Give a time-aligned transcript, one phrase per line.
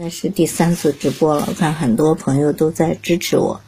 [0.00, 3.60] 那是第三次直播了，我看很多朋友都在支持我。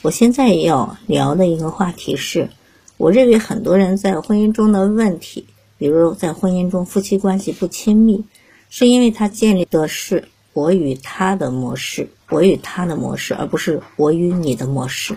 [0.00, 2.50] 我现在要聊的一个话题是，
[2.96, 8.24] 我认为很多人在婚姻中的问题，比如在婚姻中夫妻关系不亲密，
[8.70, 15.16] 是因为他建立的是我与他的模式，我与他的模式，而不是我与你的模式。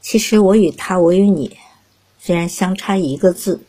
[0.00, 1.56] 其实我与他，我与你，
[2.18, 3.60] 虽然相差一个字，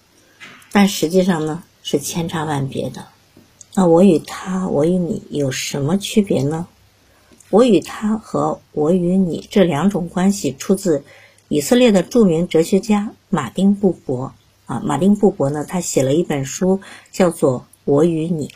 [0.71, 3.05] 但实际上呢是千差万别的。
[3.75, 6.67] 那我与他，我与你有什么区别呢？
[7.49, 11.03] 我与他和我与你这两种关系出自
[11.47, 14.33] 以色列的著名哲学家马丁布伯
[14.67, 14.79] 啊。
[14.85, 18.47] 马丁布伯呢，他写了一本书，叫做《我与你》。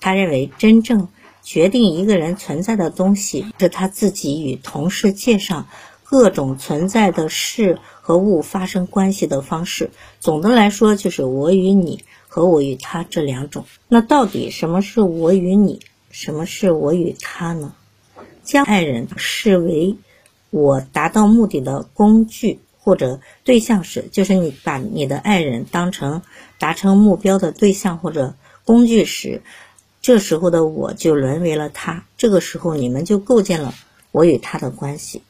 [0.00, 1.08] 他认为，真正
[1.42, 5.66] 决定一个人存在的东西，是他自己与同世界上
[6.04, 9.90] 各种存在的事和物发生关系的方式。
[10.20, 12.04] 总的来说，就是我与你。
[12.34, 17.74] 和我与他这两种，那到底什么是我与你，什么是我与他呢？
[18.42, 19.96] 将爱人视为
[20.48, 26.22] 我达到目的的工具或者对象时，就是你把你的爱人当成
[26.58, 29.42] 达成目标的对象或者工具时，
[30.00, 32.06] 这时候的我就沦为了他。
[32.16, 33.74] 这个时候，你们就构建了
[34.10, 35.20] 我与他的关系。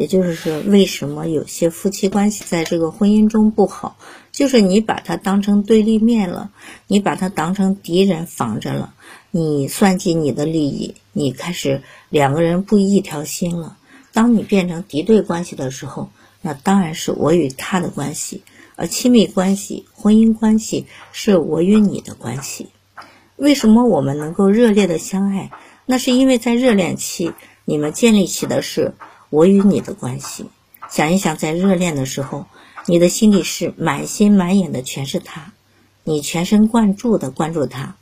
[0.00, 3.98] 也就是说，为什么有些夫妻关系在这个婚姻中不好？
[4.32, 6.50] 就是你把他当成对立面了，
[6.86, 8.94] 你把他当成敌人防着了，
[9.30, 13.76] 你算计你的利益，你开始两个人不一条心了。
[14.14, 16.08] 当你变成敌对关系的时候，
[16.40, 18.42] 那当然是我与他的关系，
[18.76, 22.68] 而亲密关系、婚姻关系是我与你的关系。
[23.36, 25.50] 为什么我们能够热烈的相爱？
[25.84, 27.32] 那是因为在热恋期，
[27.66, 28.94] 你们建立起的是。
[29.30, 30.46] 我与你的关系，
[30.90, 32.46] 想一想，在热恋的时候，
[32.86, 35.52] 你的心里是满心满眼的全是他，
[36.02, 37.96] 你全神贯注的关注他，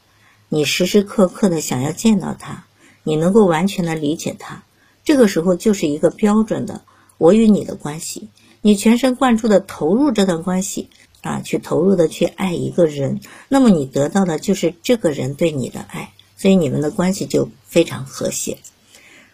[0.49, 2.65] 你时时刻刻的想要见到他，
[3.03, 4.63] 你能够完全的理解他，
[5.05, 6.83] 这个时候就是一个标准的
[7.19, 8.31] 我与你的关系，
[8.63, 10.89] 你全神贯注的投入这段关系
[11.21, 18.57] 啊，去投入的去爱一个人，那么你得到的就是这个人对你的爱，所以你们的关系就非常和谐。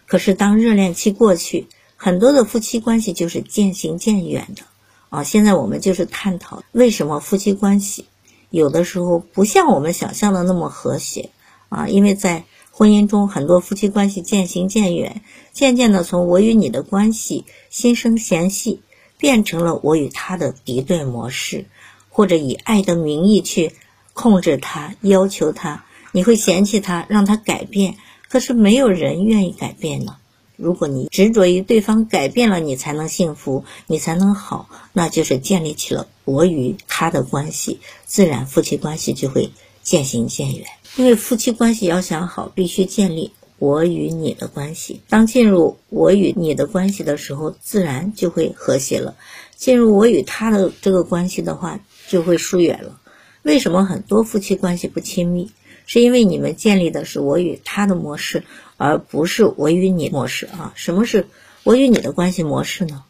[0.07, 4.63] 可是当热恋期过去，很多的夫妻关系就是渐行渐远的
[5.09, 5.23] 啊！
[5.23, 8.05] 现在我们就是探讨为什么夫妻关系
[8.49, 11.29] 有的时候不像我们想象的那么和谐
[11.69, 11.87] 啊？
[11.87, 15.21] 因为在婚姻中，很多夫妻关系渐行渐远，
[15.53, 18.81] 渐渐的从我与你的关系心生嫌隙，
[19.17, 21.65] 变成了我与他的敌对模式，
[22.09, 23.71] 或者以爱的名义去
[24.13, 27.95] 控制他、要求他，你会嫌弃他，让他改变，
[28.27, 30.17] 可是没有人愿意改变呢。
[30.57, 39.51] 如果你执着于对方改变了你才能幸福，你才能好，那就是建立起了我与他的关系，自然夫妻关系就会
[39.83, 40.65] 渐行渐远。
[40.97, 45.01] 因为夫妻关系要想好，必须建立我与你的关系。
[45.09, 49.15] 当进入我与你的关系的时候，自然就会和谐了。
[49.55, 52.99] 进入我与他的这个关系的话，就会疏远了。
[53.43, 55.51] 为什么很多夫妻关系不亲密？
[55.85, 58.43] 是因为你们建立的是我与他的模式。
[58.77, 60.73] 而不是我与你模式啊？
[60.75, 61.27] 什么是
[61.63, 63.03] 我与你的关系模式呢？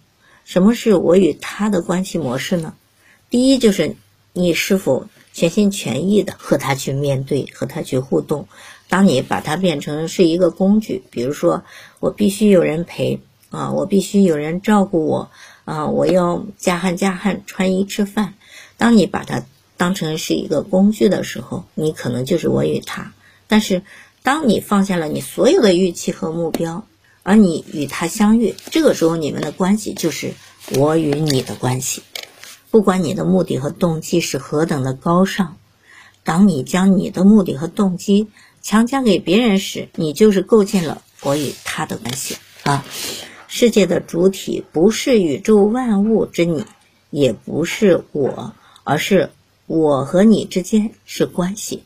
[0.43, 2.75] 什么是我与他的关系模式呢？
[3.31, 3.95] 第一就是
[4.31, 8.47] 你是否全心全意的和他去面对，和他去互动。
[8.87, 11.63] 当你把它变成是一个工具，比如说
[11.99, 15.31] 我必须有人陪啊，我必须有人照顾我
[15.63, 18.35] 啊，我要加汗加汗穿衣吃饭。
[18.77, 19.43] 当你把它
[19.77, 23.13] 当成是一个工具的时候，你可能就是我与他，
[23.47, 23.81] 但是。
[24.25, 26.83] 当你放下了你所有的预期和目标，
[27.21, 30.33] 而你与他相遇，这个时候你们的关系就是
[30.77, 32.01] 我与你的关系。
[32.71, 35.57] 不管你的目的和动机是何等的高尚，
[36.23, 38.27] 当你将你的目的和动机
[38.63, 42.83] 强加给别人时，你就是构建了我与他的关系啊。
[43.47, 46.65] 世界的主体不是宇宙万物之你，
[47.11, 49.29] 也不是我，而是
[49.67, 51.83] 我和你之间是关系。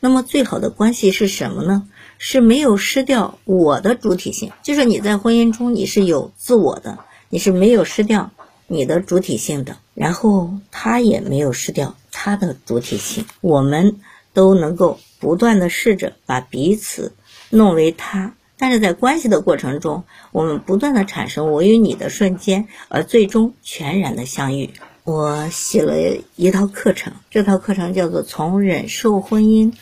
[0.00, 1.88] 那么最好的关系是什么呢？
[2.18, 6.98] 是没有失掉我的主体性，就是你在婚姻中你是有自我的，
[7.28, 8.30] 你是没有失掉
[8.66, 14.00] 你的主体性的，然后他也没有失掉他的主体性，我们
[14.32, 17.12] 都能够不断的试着把彼此
[17.50, 24.70] 弄为他，但是在关系的过程中，我们不断的产生我与你的瞬间，而最终全然的相遇。
[25.06, 29.72] 我写了一套课程，这套课程叫做《从忍受婚姻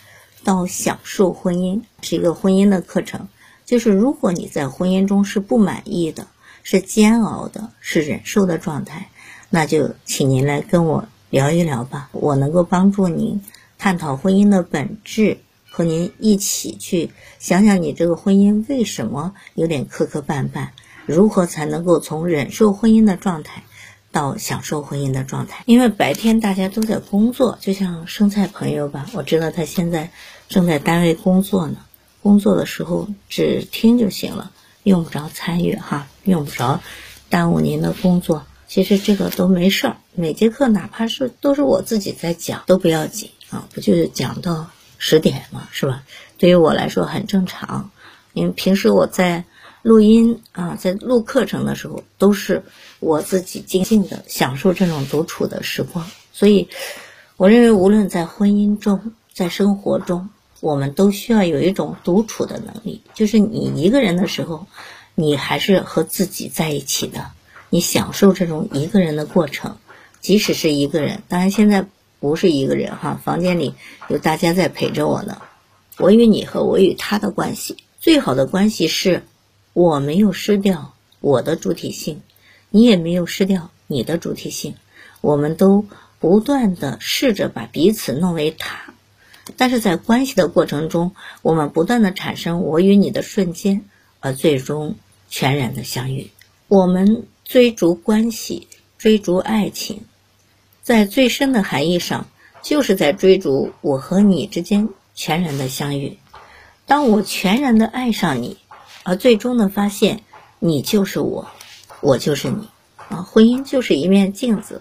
[0.44, 3.26] 到享受婚姻》，是一个婚姻的课程。
[3.64, 6.26] 就是如果你在婚姻中是不满意的，
[6.62, 9.08] 是煎熬的，是忍受的状态，
[9.48, 12.10] 那就请您来跟我聊一聊吧。
[12.12, 13.42] 我能够帮助您
[13.78, 15.38] 探讨婚姻的本质
[15.70, 20.68] 和您一起去想想你这个婚姻为什么有点磕磕绊绊，
[21.06, 23.62] 如何才能够从忍受婚姻的状态
[24.14, 25.64] 到享受婚姻的状态？
[25.66, 30.10] 因为白天大家都在工作，就像生菜朋友吧，我知道他现在
[30.48, 31.78] 正在单位工作呢，
[32.22, 34.52] 工作的时候只听就行了，
[34.84, 36.80] 用不着参与哈，用不着
[37.28, 38.46] 耽误您的工作。
[38.68, 46.04] 其实这个都没事儿，每节课哪怕是都是我自己在讲都不要紧啊，不就是讲到十点嘛，是吧？
[46.38, 47.90] 对于我来说很正常，
[48.32, 49.44] 因为平时我在
[49.84, 52.62] 录音啊，在录课程的时候都是
[53.00, 56.66] 我自己静静的享受这种独处的时光，所以
[57.36, 64.66] 我认为无论在婚姻中，在生活中，我们都需要有一种独处的能力，就是你一个人的时候，
[65.14, 67.26] 你还是和自己在一起的。
[67.68, 69.76] 你享受这种一个人的过程，
[70.22, 71.84] 即使是一个人，当然现在
[72.20, 73.74] 不是一个人哈，房间里
[74.08, 75.42] 有大家在陪着我呢。
[75.98, 79.24] 我与你和我与他的关系，最好的关系是，
[79.74, 82.22] 我没有失掉我的主体性，
[82.70, 84.74] 你也没有失掉你的主体性，
[85.20, 85.84] 我们都
[86.18, 88.94] 不断的试着把彼此弄为他，
[89.58, 93.84] 但是在关系的过程中，我们不断的产生我与你的瞬间，
[94.20, 94.96] 而最终
[95.28, 96.30] 全然的相遇，
[96.68, 97.26] 我们。
[97.46, 100.00] 追逐关系，追逐爱情，
[100.80, 102.26] 在最深的含义上，
[102.62, 106.16] 就是在追逐我和你之间全然的相遇。
[106.86, 108.56] 当我全然的爱上你，
[109.04, 110.22] 而最终的发现，
[110.58, 111.46] 你就是我，
[112.00, 112.68] 我就是你。
[113.08, 114.80] 啊，婚姻就是一面镜子，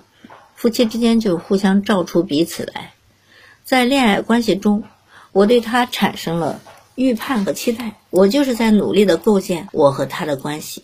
[0.56, 2.94] 夫妻之间就互相照出彼此来。
[3.66, 4.84] 在恋爱关系中，
[5.34, 6.62] 我对他产生了
[6.96, 10.84] 预判和期待，我就是在努力的构建我和他的关系。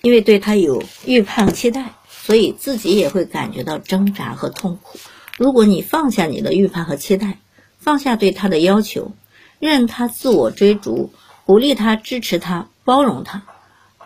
[0.00, 4.98] 因为对他有预判期待，所以自己也会感觉到挣扎和痛苦。
[5.36, 7.38] 如果你放下你的预判和期待，
[7.78, 9.12] 放下对他的要求，
[9.58, 11.12] 任他自我追逐，
[11.44, 13.42] 鼓励他、支持他、包容他，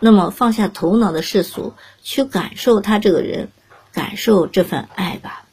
[0.01, 1.71] 那么放下头脑的世俗，
[2.03, 3.47] 去感受他这个人，
[3.93, 5.45] 感受这份爱吧。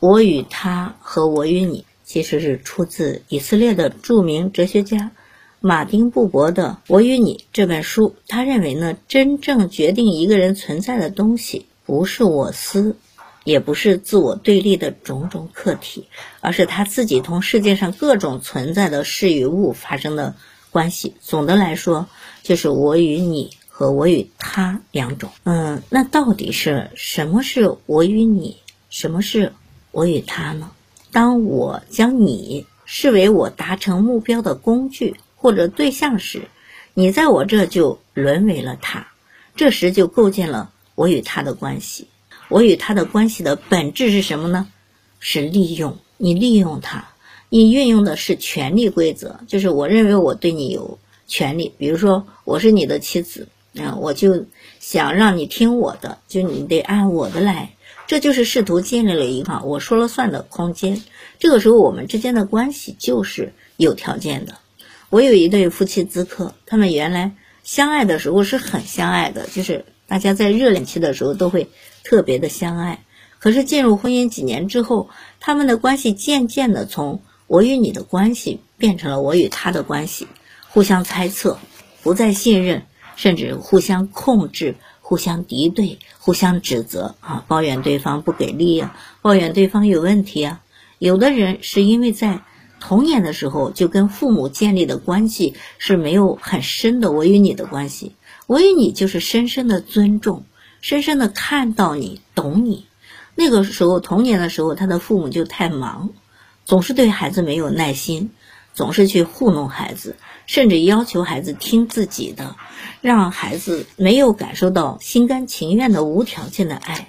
[0.00, 5.12] 我与他和我与你，其实是出自以色列的著名哲学家。
[5.60, 12.98] 马丁·布伯的《我与你》这本书，他认为呢，真正决定一个人存在的东西，不是我思，
[13.44, 16.06] 也不是自我对立的种种客体，
[16.42, 20.34] 而是他自己同世界上各种存在的事与物发生的
[20.70, 21.14] 关系。
[21.22, 22.08] 总的来说，
[22.44, 25.32] 就是我与你和我与他两种。
[25.42, 28.58] 嗯，那到底是什么是我与你，
[28.88, 29.52] 什么是
[29.90, 30.70] 我与他呢？
[31.10, 35.16] 当我将你视为我达成目标的工具。
[35.36, 36.48] 或者对象时，
[36.94, 39.08] 你在我这就沦为了他，
[39.56, 42.08] 这时就构建了我与他的关系。
[42.48, 44.68] 我与他的关系的本质是什么呢？
[45.20, 47.08] 是利用你，利用他，
[47.50, 51.72] 你运用的是权力规则，就是我认为我对你有权利。
[51.78, 53.48] 比如说，我是你的妻子，
[53.78, 54.46] 啊，我就
[54.80, 57.74] 想让你听我的，就你得按我的来，
[58.06, 61.02] 这就是试图建立了一个我说了算的空间。
[61.38, 64.54] 这个时候，我们之间的关系就是有条件的。
[65.10, 67.32] 我有一对夫妻咨客，他们原来
[67.62, 71.68] 相爱的时候是很相爱的，就是大家在热恋期的时候都会
[72.02, 73.04] 特别的相爱。
[73.38, 80.26] 可是进入婚姻几年之后，他们的关系渐渐的从我与你的关系变成了我与他的关系，
[80.74, 81.56] 互相猜测，
[82.02, 82.82] 不再信任，
[83.14, 90.60] 甚至互相控制、互相敌对、互相指责啊，抱怨对方不给力啊，抱怨对方有问题啊。
[90.98, 92.42] 有的人是因为在。
[92.80, 98.14] 童年的时候就跟父母建立的关系是没有很深的，我与你的关系，
[98.46, 100.44] 我与你就是深深的尊重，
[100.82, 102.84] 深深的看到你，懂你。
[103.36, 106.10] 那个时候童年的时候，他的父母就太忙，
[106.66, 108.32] 总是对孩子没有耐心，
[108.74, 112.56] 总是去糊弄孩子，甚至要求孩子听自己的，
[113.00, 117.08] 让孩子没有感受到心甘情愿的无条件的爱。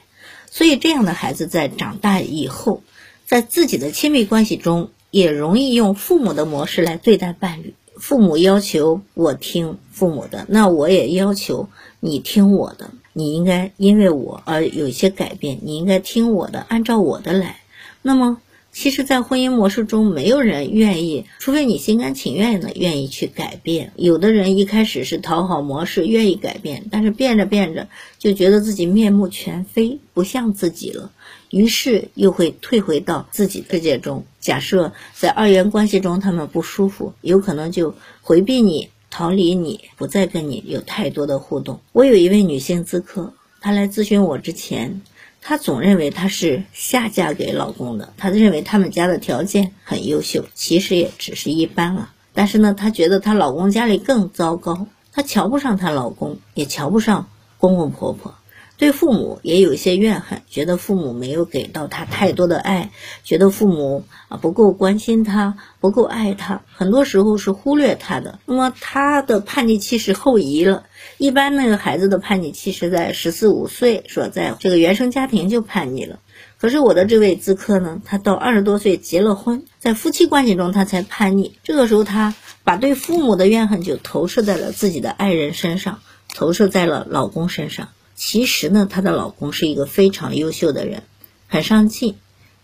[0.50, 2.82] 所以这样的孩子在长大以后，
[3.25, 4.89] 在自己的亲密关系中。
[5.12, 7.74] 也容易用父母的模式来对待伴侣。
[7.98, 11.70] 父母要求我听父母的，那我也要求
[12.01, 12.92] 你听我的。
[13.13, 17.62] 你应该因为我而有一些改变，你应该听我的，按照我的来。
[18.01, 18.42] 那么，
[18.75, 23.94] 其实，在婚姻模式中，没有人愿意，除非你心甘情愿的愿意去改变。
[23.96, 27.88] 有的人一开始是讨好模式，愿意改变，但是变着变着
[28.20, 31.13] 就觉得自己面目全非，不像自己了。
[31.51, 34.25] 于是又会退回到自己世界中。
[34.41, 41.79] 假设在二元关系中他们不舒服，有可能就回避你、逃离你，不再跟你有太多的互动。
[41.94, 45.01] 我有一位女性咨客，她来咨询我之前，
[45.48, 52.14] 她总认为她是下嫁给老公的，她认为他们家的条件很优秀，其实也只是一般啊。
[52.34, 57.28] 但是呢，她觉得她老公家里更糟糕，她瞧不上她老公，也瞧不上
[57.60, 58.34] 公公婆婆。
[58.78, 62.90] 对父母也有一些怨恨，觉得父母没有给到她太多的爱，
[63.24, 68.40] 觉得父母啊不够关心她，不够爱她，很多时候是忽略她的。
[68.48, 70.84] 那么她的叛逆期是后移了，
[71.18, 76.20] 一般那个孩子的叛逆期是在十四五岁，说在这个原生家庭就叛逆了。
[76.58, 81.58] 可是我的这位咨客呢，他到二十多岁结了婚，在夫妻关系中他才叛逆。
[81.64, 86.02] 这个时候他把对父母的怨恨就投射在了自己的爱人身上，
[86.34, 87.90] 投射在了老公身上。
[88.16, 91.04] 其实呢，她的老公是一个非常优秀的人，
[91.48, 92.16] 很上进，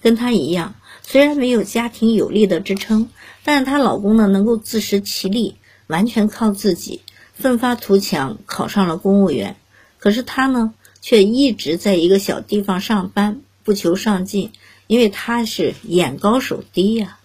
[0.01, 3.09] 跟她一样，虽然没有家庭有力的支撑，
[3.43, 5.55] 但是她老公呢能够自食其力，
[5.87, 7.01] 完全靠自己，
[7.41, 9.57] 奋发图强，考上了公务员。
[9.97, 14.51] 可是她呢，却一直在一个小地方上班，不求上进，
[14.87, 17.17] 因为她是眼高手低呀。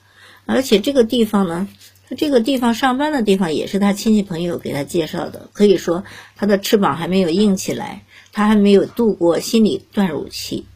[0.46, 1.68] 而且这个地方呢。
[2.08, 6.04] 他这个地方上班的地方也是他亲戚朋友给他介绍的，可以说
[6.36, 10.66] 他的翅膀还没有硬起来，他还没有度过心理断乳期，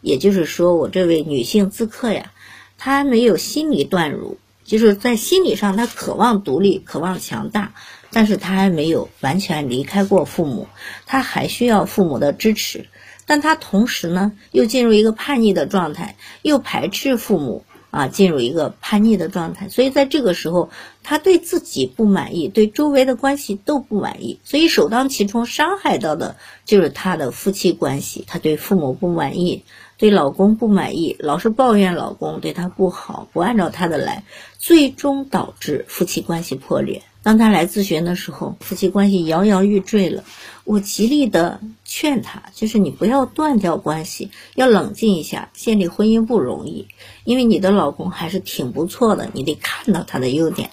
[0.00, 2.30] 也就是说，我这位女性自客呀，
[2.78, 7.74] 她还没有心理断乳，就是在心理上她渴望独立，渴望强大，
[8.10, 10.68] 但是他还没有完全离开过父母，
[11.06, 12.86] 他还需要父母的支持，
[13.26, 17.64] 但他同时呢又进入一个叛逆的状态，又排斥父母。
[17.92, 20.68] 啊，进入一个叛逆的状态，所以在这个时候，
[21.02, 26.36] 他对自己不满意，对周围的关系都不满意，所以首当其冲伤害到的
[26.66, 28.22] 就是他的夫妻关系。
[28.26, 29.64] 他对父母不满意，
[29.96, 34.24] 对老公不满意，老是抱怨老公对他不好，不按照他的来，
[34.58, 37.02] 最终导致夫妻关系破裂。
[37.26, 40.22] 当他来咨询的时候，夫妻关系摇摇欲坠了。
[40.62, 45.48] 我极力的劝他，就是你不要断掉关系，要冷静一下。
[45.52, 46.86] 建立婚姻不容易，
[47.24, 50.70] 因为你的老公还是挺不错的，你得看到他的优点。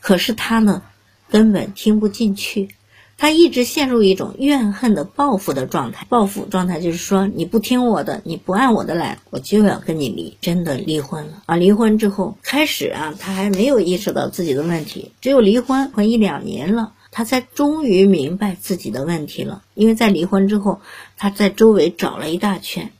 [0.00, 0.82] 可是他呢，
[1.30, 2.68] 根本听不进去。
[3.16, 11.56] 他一直陷入一种怨恨的报复的状态，报复状态就是说你不听我的，你不按我的来，我就要跟你离，真的离婚了啊！
[11.56, 19.62] 离婚之后开始啊，他还没有意识到自己的问题，只有离婚婚一两年了，他才终于明白自己的问题了。
[19.74, 20.80] 因为在离婚之后，
[21.16, 22.90] 他在周围找了一大圈，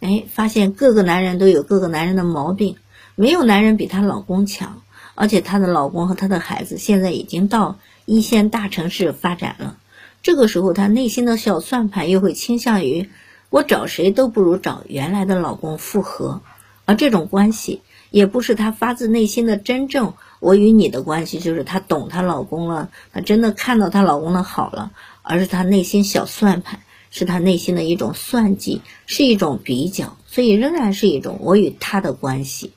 [0.00, 2.76] 哎，发现各个男人都有各个男人的毛病，
[3.14, 4.82] 没有男人比她老公强，
[5.14, 7.78] 而且她的老公和她的孩子现在已经到。
[8.12, 9.76] 一线大城市发展了，
[10.20, 13.08] 这个时候她内心的小算盘又会倾向于
[13.50, 16.42] 我找谁都不如找原来的老公复合，
[16.86, 24.90] 而这种关系也不是她发自内心的真正我与你的关系，就是她懂她老公了，她真的看到她老公的好了，
[25.22, 26.80] 而是她内心小算盘，
[27.12, 32.72] 是她内心的一种算计，是一种比较，所以仍然是一种我与他的关系。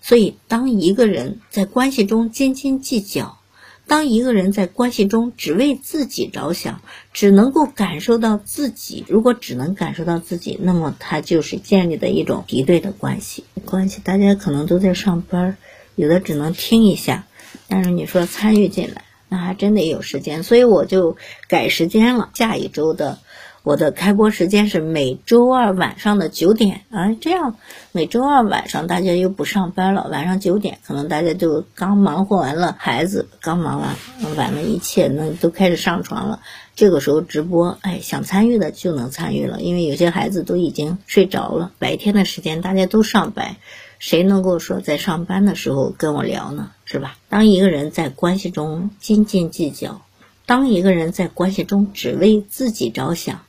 [0.00, 3.38] 所以当一个人在关系中斤斤计较。
[3.86, 6.80] 当一个人在关系中只为自己着想，
[7.12, 13.44] 只能够感受到自己，如果只能感受到自己，那么他就是建立的一种敌对的关系。
[13.66, 15.56] 关系，大家可能都在上班，
[15.94, 17.26] 有的只能听一下，
[17.68, 21.16] 但是你说参与进来，那还真得有时间，所以我就
[21.48, 23.18] 改时间了，下一周的。
[23.64, 27.56] 我的开播时间是每周二晚上的九点啊，这样
[27.92, 33.94] 每周二晚上大家又不上班了，晚上九点可能大家就刚忙活完了，孩子刚忙完
[34.36, 36.40] 完了，一切那都开始上床了。
[36.74, 41.70] 这个时候直播，哎，想参与的就能参与了，因为有些孩子都已经睡着了。
[41.78, 43.54] 白天的时间大家都上班，
[44.00, 46.72] 谁能够说在上班的时候跟我聊呢？
[46.84, 47.16] 是吧？
[47.28, 50.02] 当一个人在关系中斤斤计较，
[50.46, 53.42] 当一个人在关系中只为自己着想。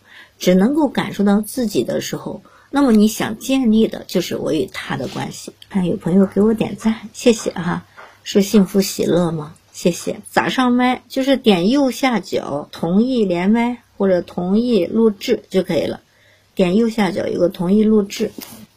[0.43, 5.53] 只能够感受到自己的时候，那么你想建立的就是我与他的关系。
[5.69, 7.85] 看有朋友给我点赞，谢谢哈，
[8.25, 9.55] 是幸福喜乐吗？
[9.71, 10.17] 谢谢。
[10.29, 11.01] 咋上麦？
[11.07, 16.01] 就是点右下角同意连麦或者同意录制就可以了。
[16.55, 18.29] 点右下角有个同意录制。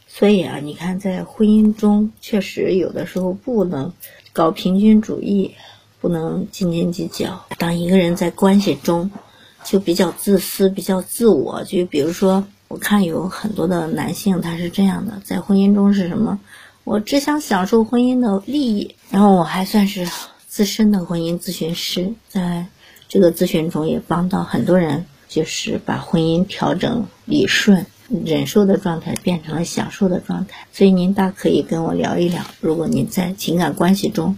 [0.06, 3.92] 所以啊，你看在婚姻中确实有的时候不能
[4.32, 5.50] 搞平均主义，
[6.00, 7.44] 不能斤斤计较。
[7.58, 9.10] 当一个人在关系中。
[9.66, 11.64] 就比较自私，比较自我。
[11.64, 16.38] 就比如说，我看有很多的男性，他是这样的，在婚姻中是什么？
[16.84, 18.94] 我只想享受婚姻的利益。
[19.10, 20.08] 然后我还算是
[20.46, 22.66] 资深的婚姻咨询师，在
[23.08, 27.86] 这个咨询中也帮到很多人，就是把婚姻调整理顺，
[28.24, 30.68] 忍受的状态变成了享受的状态。
[30.72, 34.36] 所以您大可以跟我聊一聊，如果您在情感关系中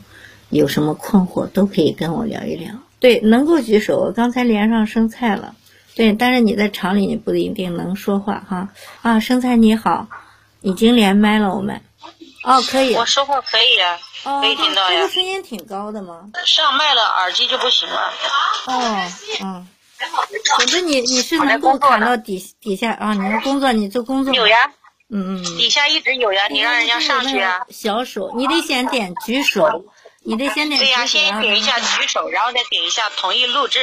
[0.49, 2.73] 有什么困惑，都可以跟我聊一聊。
[3.01, 3.99] 对，能够举手。
[3.99, 5.55] 我刚才连上生菜了，
[5.95, 8.69] 对，但是你在厂里你不一定能说话哈。
[9.03, 10.07] 啊，生菜你好，
[10.61, 11.81] 已经连麦了，我们
[12.45, 12.95] 哦，可以。
[12.95, 15.09] 我说话可以啊，哦，可以听到呀这个。
[15.09, 16.31] 声音挺高的吗。
[16.45, 18.13] 上麦了，耳机就不行了。
[18.67, 19.07] 哦，
[19.43, 19.69] 嗯。
[20.57, 23.15] 总之你你是能够砍到底底下啊？
[23.15, 24.57] 你是工作，你做工作有呀，
[25.11, 25.57] 嗯嗯嗯。
[25.57, 27.67] 底下一直有呀，你让人家上去啊。
[27.69, 29.87] 小手，你得先点举手，
[30.29, 31.07] 你得先点对呀，啊。
[31.07, 33.81] 先点一下举手，然后再点一下同意录制。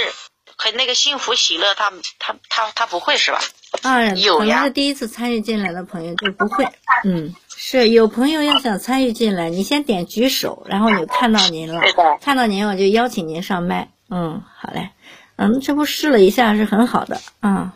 [0.58, 3.42] 可那个幸福喜乐他，他他他不会是吧？
[3.82, 6.66] 啊，有呀可能是第一次参与进来的朋友就不会。
[7.04, 13.90] 嗯，是有朋友要想参与进来，你先点举手，然后有看到您了对，看到您我就邀请您上麦。
[14.10, 14.92] 嗯，好嘞。
[15.38, 17.74] 嗯，这不试了一下是很好的啊。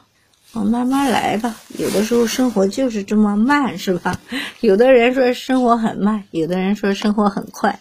[0.54, 4.18] 我慢慢来吧，有的时候生活就是这么慢，是吧？
[4.62, 7.78] 有的人说生活很慢，有的人说生活很快，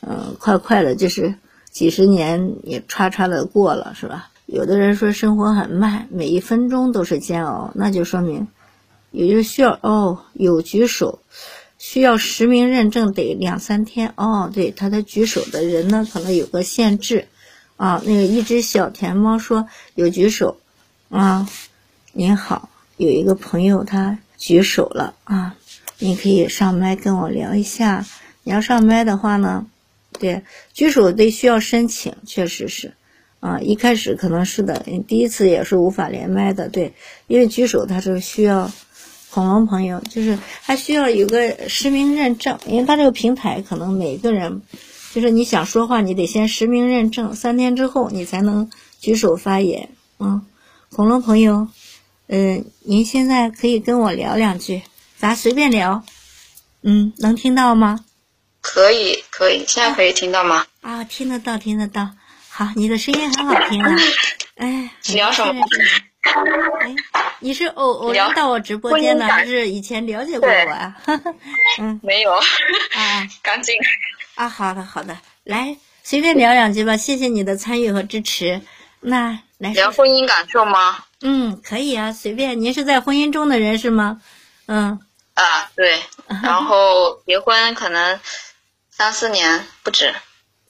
[0.00, 1.34] 嗯，快快的，就是
[1.70, 4.30] 几十年也歘歘的过了，是吧？
[4.46, 8.48] 有的人说生活很慢，每一分钟都是煎熬，那就说明
[9.10, 11.18] 也就需要哦，有举手，
[11.76, 14.50] 需要实名认证得两三天哦。
[14.52, 17.28] 对，他的举手的人呢，可能有个限制
[17.76, 18.02] 啊。
[18.06, 20.56] 那个一只小甜猫说有举手
[21.10, 21.48] 啊，
[22.12, 25.56] 您好，有一个朋友他举手了啊，
[25.98, 28.06] 你可以上麦跟我聊一下。
[28.44, 29.66] 你要上麦的话呢，
[30.18, 32.92] 对，举手得需要申请，确实是。
[33.40, 36.92] 啊，一开始可能是的，第一次也是无法连麦的，对，
[37.28, 38.68] 因为举手它是需要
[39.30, 44.60] 恐龙朋友，就是还需要有个实名认证，因为它这个平台可能每个人，
[45.14, 48.68] 就是你想说话，你得先实名认证，三天之后你才能
[49.00, 49.88] 举手发言。
[50.18, 50.44] 嗯，
[50.90, 51.68] 恐龙朋友，
[52.26, 54.82] 嗯、您现在可以跟我聊两句，
[55.16, 56.02] 咱随便聊，
[56.82, 58.04] 嗯，能听到吗？
[58.72, 60.64] 可以，可以，现在可以听到吗？
[60.82, 62.08] 啊，听得到，听得到。
[62.50, 63.96] 好，你的声音很好听啊！
[64.56, 65.64] 哎，很聊什么
[66.82, 66.94] 哎，
[67.40, 70.96] 你是偶偶然到我直播间的，还是以前了解过我啊？
[71.78, 72.42] 嗯没有，啊
[73.42, 73.74] 赶紧。
[74.34, 78.60] 啊，好的好的，来随便聊两句吧，谢谢你的参与和支持。
[79.00, 81.04] 那来聊，婚姻感受吗？
[81.22, 82.60] 嗯，可以啊，随便。
[82.60, 84.20] 您是在婚姻中的人是吗？
[84.66, 84.98] 嗯
[85.34, 86.00] 啊，对。
[86.42, 88.18] 然后结婚可能
[88.98, 90.12] 三四年不止，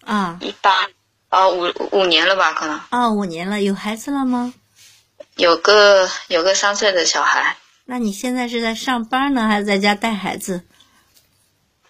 [0.04, 0.86] 啊一八
[1.30, 2.52] 啊五五年了吧？
[2.52, 4.52] 可能啊，五年了，有孩子了吗？
[5.36, 7.56] 有个有个三岁的小孩。
[7.86, 10.62] 那你现在是在上班呢，还是在家带孩子？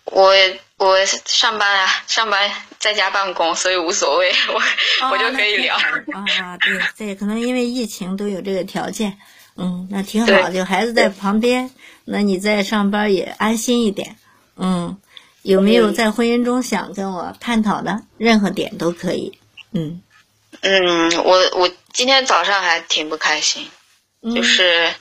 [0.05, 0.33] 我
[0.77, 2.49] 我上班啊，上班
[2.79, 5.75] 在家办公，所以无所谓，我、我就哦可以聊。
[5.75, 9.19] 啊，对对，可能因为疫情都有这个条件，
[9.57, 11.69] 嗯，那挺好，有孩子在旁边，
[12.05, 14.17] 那你在上班也安心一点，
[14.57, 14.97] 嗯，
[15.43, 18.03] 有没有嗯在婚姻中想跟我探讨的？
[18.19, 19.39] 任何点都可以，
[19.73, 20.03] 嗯，
[20.61, 23.67] 嗯，我我今天早上还挺不开心，
[24.23, 24.93] 嗯就是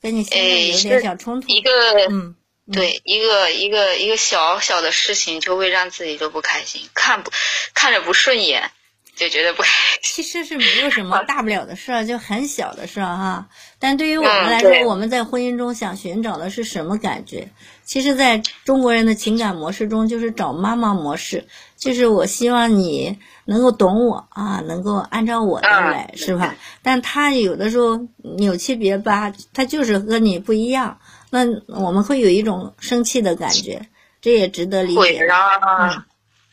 [0.00, 1.70] 跟你现在诶有点小冲突，一个
[2.10, 2.34] 嗯，
[2.72, 7.30] 对，一个一个一个小小的事情就会让自己都不开心，看不
[7.74, 8.70] 看着不顺眼，
[9.16, 10.00] 就觉得不开心。
[10.02, 13.48] 其实是没有什么 大不了的事儿，就很小的事儿哈。
[13.78, 17.48] 但对于我们嗯来说，对我们在婚姻中想寻找的是什么感觉？
[17.84, 21.44] 其实，在中国人的情感模式中，就是找妈妈模式，
[21.76, 26.54] 就是我希望你能够懂我啊，能够按照我的嗯来，是吧？
[26.82, 27.98] 但他有的时候
[28.36, 30.98] 扭曲别吧，他就是和你不一样，
[31.30, 33.80] 那我们会有一种生气的感觉，
[34.20, 35.22] 这也值得理，解。
[35.24, 35.48] 然后、
[35.80, 36.02] 嗯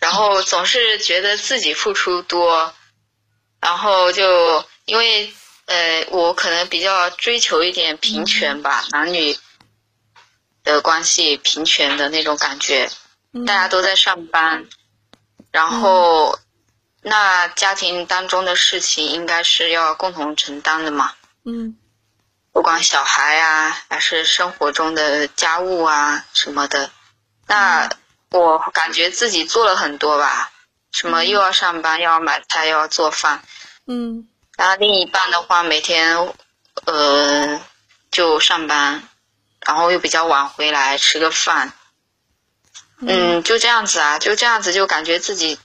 [0.02, 2.74] 然后总是觉得自己付出多，
[3.60, 5.32] 然后就因为
[5.68, 9.32] 呃，我可能比较追求一点平权吧，男女
[10.64, 12.90] 的关系平权的那种感觉。
[13.34, 14.66] 嗯大家都在上班，
[15.52, 16.38] 然后、
[17.02, 21.14] 那家庭当中的事情应该是要共同承担的嘛。
[21.46, 21.78] 嗯
[22.54, 26.92] 不管小孩啊，还是生活中的家务啊什么的，
[27.48, 27.90] 那
[28.30, 30.52] 我感觉自己做了很多吧，
[30.92, 33.42] 什么又要上班，又要买菜，又要做饭，
[33.88, 36.34] 嗯然后另一半的话每天，
[36.86, 37.62] 呃，
[38.12, 39.08] 就上班，
[39.66, 41.74] 然后又比较晚回来吃个饭，
[43.00, 45.60] 嗯，就这样子啊，就这样子就感觉自己，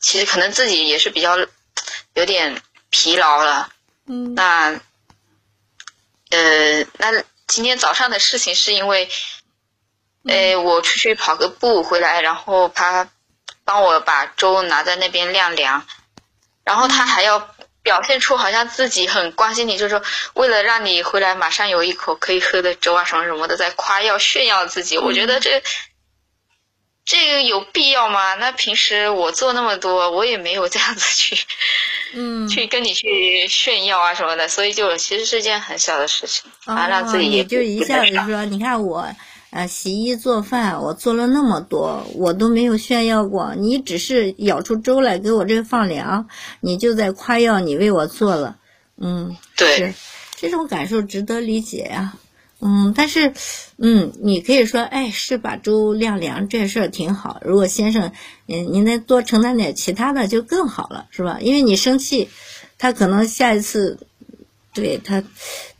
[0.00, 1.36] 其实可能自己也是比较
[2.14, 3.70] 有点疲劳了，
[4.06, 4.34] 嗯。
[4.34, 4.80] 那，
[6.30, 9.10] 呃，那今天早上的事情是因为，
[10.24, 13.08] 呃，我出去跑个步回来，然后他
[13.64, 15.86] 帮我把粥拿在那边晾凉，
[16.64, 20.02] 然后他还要表现出好像自己很关心你，就是说
[20.34, 24.98] 为了让你回来马上有一口可以喝的粥啊什么什么的，在夸耀炫耀自己。
[24.98, 25.62] 我觉得这。
[27.10, 28.34] 这个有必要吗？
[28.34, 31.42] 那平时我做那么多，我也没有这样子去，
[32.12, 39.08] 嗯， 去跟你去炫耀啊什么的，所以就其实是件很小的事情，啊，让自己哦、也也就一下子说，你看我，
[39.50, 43.54] 啊，洗衣做饭，我做了那么多，我都没有炫耀过。
[43.56, 46.28] 你只是舀出粥来给我这放凉，
[46.60, 48.58] 你就在夸耀你为我做了。
[48.98, 49.94] 嗯，对是，
[50.36, 52.14] 这种感受值得理解呀、
[52.60, 53.32] 嗯，但是，
[53.78, 57.40] 嗯，你可以说，哎，是把粥晾凉这事儿挺好。
[57.44, 58.12] 如果先生，
[58.48, 61.38] 嗯，您再多承担点其他的就更好了，是吧？
[61.40, 62.28] 因为你生气，
[62.76, 63.98] 他可能下一次，
[64.80, 65.22] 对他，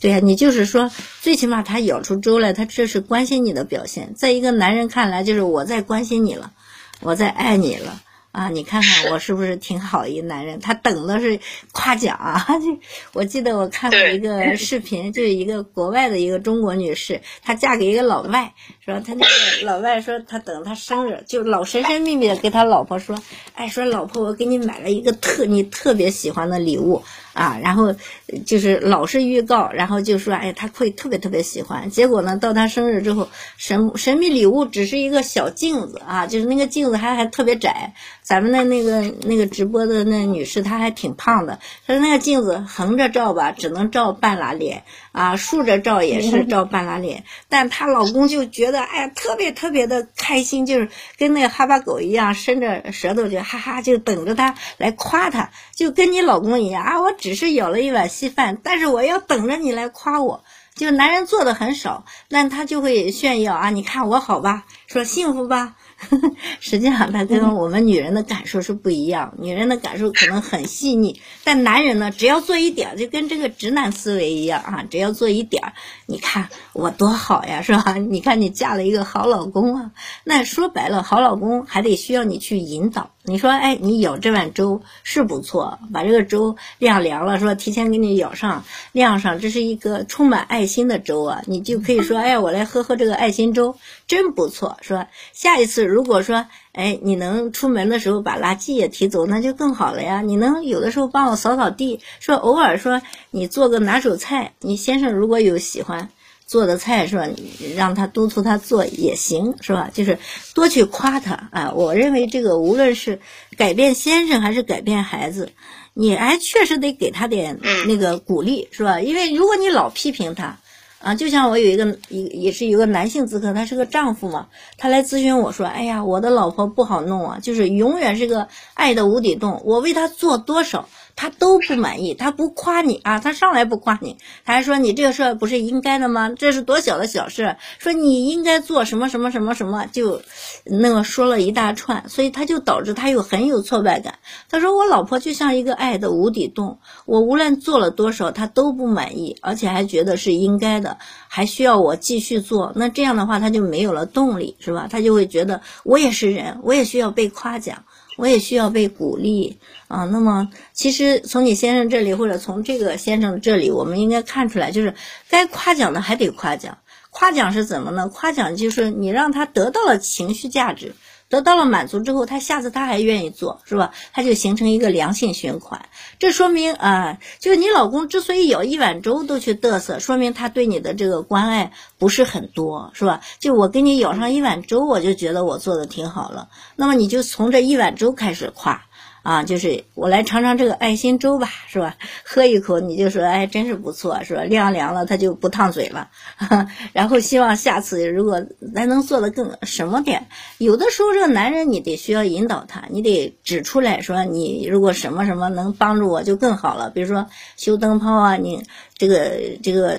[0.00, 4.14] 对呀、你就是说，最起码他咬出粥来，他这是关心你的表现。
[4.16, 6.52] 在一个男人看来，就是我在关心你了，
[7.00, 8.02] 我在爱你了。
[8.30, 10.60] 啊，你看看我是不是挺好一男人？
[10.60, 11.40] 他等的是
[11.72, 12.46] 夸奖啊！
[12.60, 12.78] 就
[13.14, 18.52] 我记得我看过一个 视频，就是一个国外的一个中国女士，她嫁给一个老外，
[18.84, 19.26] 说他那个
[19.66, 23.18] 老外说他等她生日，就老神神秘秘的给他老婆说，
[23.54, 27.02] 哎，说老婆我给你买了一个特你特别喜欢的礼物
[27.38, 37.94] 啊，然后呃就是老是预告，然后就说哎他会特别特别喜欢，结果呢到他生日之后，神神秘礼物只是一个小镜子啊，就是那个镜子还还特别窄。
[38.22, 41.60] 咱们的那个那个直播的那女士，她还挺胖的。
[41.86, 47.24] 她说那个镜子横着照吧，只能照半拉脸啊，竖着照也是照半拉脸。
[47.48, 57.00] 但她老公就觉得，哎呀，特别特别的开心，就是跟那个哈巴狗一样，伸着舌头就哈哈，就等着她来夸他，就跟你老公一样啊。
[57.00, 60.42] 我只只是舀了一碗稀饭，但是我要等着你来夸我。
[60.74, 65.74] 就男人做的很少，但他就会炫耀啊，你看我好吧，说幸福吧。
[66.60, 69.34] 实际上，他跟我们女人的感受是不一样。
[69.38, 75.72] 女人的感受可能很细腻，但男人呢，只要做一点，就跟这个直男思维一样啊，只要做一点，
[76.06, 77.94] 你看我多好呀，是吧？
[77.98, 79.90] 你看你嫁了一个好老公啊。
[80.22, 83.10] 那说白了，好老公还得需要你去引导。
[83.28, 95.06] 你说，哎，你舀这碗粥是不错，把这个粥晾凉了，说提前给你舀上晾上，这是一个充满爱心的粥啊，你就可以说，哎，我来喝喝这个爱心粥，真不错，说？
[95.34, 100.22] 下一次如果说，哎，你能出门的时候把垃圾也提走，那就更好了呀。
[100.22, 106.08] 你能有的时候帮我扫扫地，说偶尔说你做个拿手菜，你先生如果有喜欢。
[106.48, 107.28] 做的菜是吧？
[107.76, 109.90] 让他督促他做也行是吧？
[109.92, 110.18] 就是
[110.54, 111.72] 多去夸他啊！
[111.76, 113.20] 我认为这个无论是
[113.58, 115.52] 改变先生还是改变孩子，
[115.92, 118.98] 你还确实得给他点那个鼓励是吧？
[118.98, 120.58] 因为如果你老批评他，
[121.00, 130.88] 啊，就像我有一个一也是有个男性咨客，他是个丈夫嘛，他来咨询我说，哎呀，我的老婆不好弄啊，就是永远是个爱的无底洞，我为他做多少。
[131.18, 136.30] 他都不满意，他不夸你啊，他上来不夸你，他还说你这个事儿不是应该的吗？
[136.38, 140.22] 这是多小的小事，说你应该做什么什么什么什么，就
[140.64, 144.20] 那个说了一大串，所以他就导致他有很有挫败感。
[144.48, 152.72] 他说我老婆就像一个爱的无底洞，我无论做了多少，他都不满意，而且还觉得是应该的，还需要我继续做。
[152.76, 154.86] 那这样的话，他就没有了动力，是吧？
[154.88, 157.82] 他就会觉得我也是人，我也需要被夸奖。
[158.18, 160.04] 我也需要被鼓励啊。
[160.04, 164.94] 那么，其实从你先生这里，或者从这个先生这里，我们应该看出来，就是
[165.30, 166.78] 该夸奖的还得夸奖。
[167.10, 168.08] 夸奖是怎么呢？
[168.08, 170.94] 夸奖就是你让他得到了情绪价值，
[171.28, 173.92] 得到了满足之后，他下次他还愿意做，是吧？
[174.12, 175.88] 他就形成一个良性循环。
[176.18, 183.20] 这说明啊，就是你老公之所以舀一碗粥都去嘚瑟，说明他对你的这个关爱不是很多，是吧？
[183.38, 186.48] 就我给你舀上一碗粥，我就觉得我做的挺好了。
[186.76, 188.87] 那么你就从这一碗粥开始夸。
[189.28, 191.96] 啊，就是我来尝尝这个爱心粥吧，是吧？
[192.24, 194.44] 喝一口你就说，哎，真是不错，是吧？
[194.44, 196.08] 晾凉了它就不烫嘴了。
[196.94, 198.42] 然后希望下次如果
[198.74, 206.88] 咱能做的更什么点，有的时候这个男人你得需要引导他，你得指出来说，你如果什么什么能帮助我就更好了。
[206.88, 207.26] 比如说
[207.58, 208.64] 修灯泡啊，你
[208.96, 209.98] 这个这个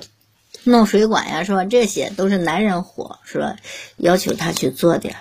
[0.64, 1.64] 弄水管呀，是吧？
[1.64, 3.54] 这些都是男人活，是吧？
[3.96, 5.14] 要求他去做点。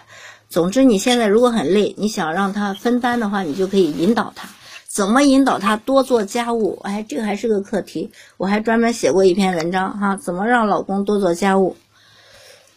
[0.49, 4.49] 总之，你现在如果很累，你想让他分担的话，你就可以引导他。
[4.88, 6.79] 怎么引导他多做家务？
[6.83, 11.77] 哎，这个还是个课题，我还专门写过一篇文章哈，怎么让老公多做家务？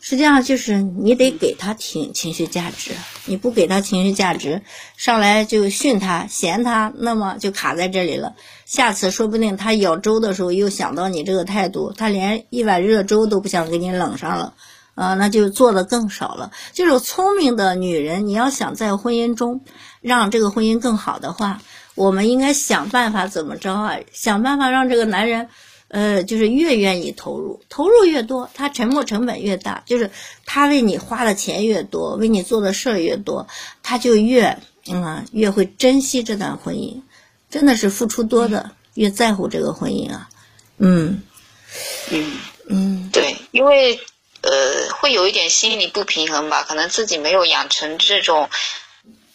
[0.01, 2.91] 实际上就是你得给他情情绪价值，
[3.25, 4.61] 你不给他情绪价值，
[4.97, 8.35] 上来就训他、嫌他，那么就卡在这里了。
[8.67, 14.53] 下次说不定他舀粥的时候又想到你这个态度，他连一碗热粥都不想给你冷上了。
[14.95, 16.51] 啊，那就做的更少了。
[16.73, 19.61] 就是聪明的女人，你要想在婚姻中
[20.01, 21.61] 让这个婚姻更好的话，
[21.95, 23.97] 我们应该想办法怎么着啊？
[24.13, 25.49] 想办法让这个男人，
[25.89, 30.11] 呃，就是越愿意投入，投入越多，他沉没成本越大，就是
[30.45, 33.47] 他为你花的钱越多，为你做的事儿越多，
[33.83, 37.01] 他就越嗯越会珍惜这段婚姻。
[37.51, 40.29] 真的是付出多的越在乎这个婚姻啊。
[40.79, 41.23] 嗯
[42.11, 42.33] 嗯，
[42.69, 44.01] 嗯对，因为
[44.43, 48.51] 呃，会有一点心理不平衡吧，可能自己没有养成这种，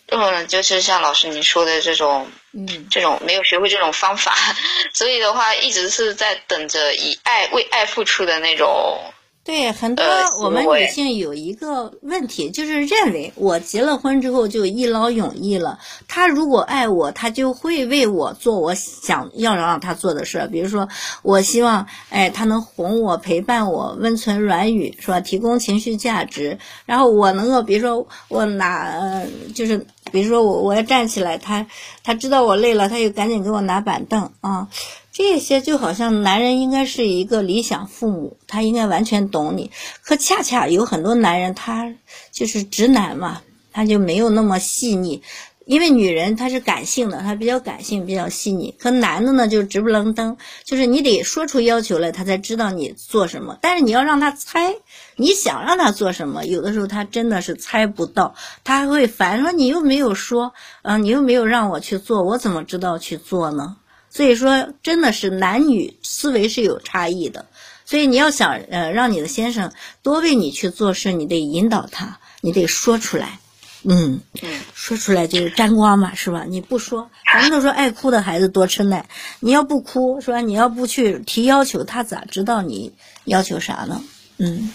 [0.08, 4.36] 嗯，就是像老师您说的这种，嗯，这种没有学会这种方法，
[4.94, 9.14] 所以的话一直是在等着以爱为爱付出的那种。
[9.48, 15.80] 对，很多呃我们女性有一个问题，就是认为我结了婚之后就一劳永逸了。
[16.06, 20.50] 他如果爱我，他就会为我做我想要让他做的事。
[20.52, 20.90] 比如说，
[21.22, 25.22] 我希望，哎，他能哄我、陪伴我、温存软语，是吧？
[25.22, 26.60] 提供情绪价值。
[26.86, 29.78] 然后我能够，比如说我拿，呃，就是
[30.12, 31.66] 比如说我我要站起来，他
[32.04, 34.68] 他知道我累了，他就赶紧给我拿板凳啊。
[35.18, 39.72] 这些就好像男人应该是一个理想父母，他应该完全懂你。
[40.04, 41.92] 可恰恰有很多男人，他
[42.32, 45.24] 就是直男嘛，他就没有那么细腻。
[45.66, 48.76] 因为女人她是感性的，她比较感性，比较细腻。
[48.78, 53.58] 可男的呢，就直不愣登，就是你得说出要求来，他才知道你做什么。
[53.60, 54.76] 但是你要让他猜，
[55.16, 60.54] 你想让他做什么，有的时候他真的是猜不到，他还会烦说你又没有说，
[60.84, 63.78] 嗯、你又没有让我去做，我怎么知道去做呢？
[64.18, 67.46] 所以说，真的是男女思维是有差异的。
[67.86, 73.38] 所以你要想呃让你的先生多为你去做事，你得引导他，你得说出来。
[73.84, 76.46] 嗯，嗯说出来就是沾光嘛，是吧？
[76.50, 79.08] 你不说，咱们都说爱哭的孩子多吃奶。
[79.40, 80.42] 你要不哭，是吧？
[80.42, 84.04] 你要不去提要求，他咋知道你要求啥呢？
[84.40, 84.74] 嗯，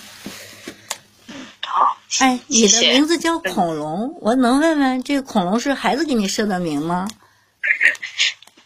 [1.66, 7.08] 好，哎，你的名字叫恐龙，我能问问这个恐龙是孩子给你设的名吗？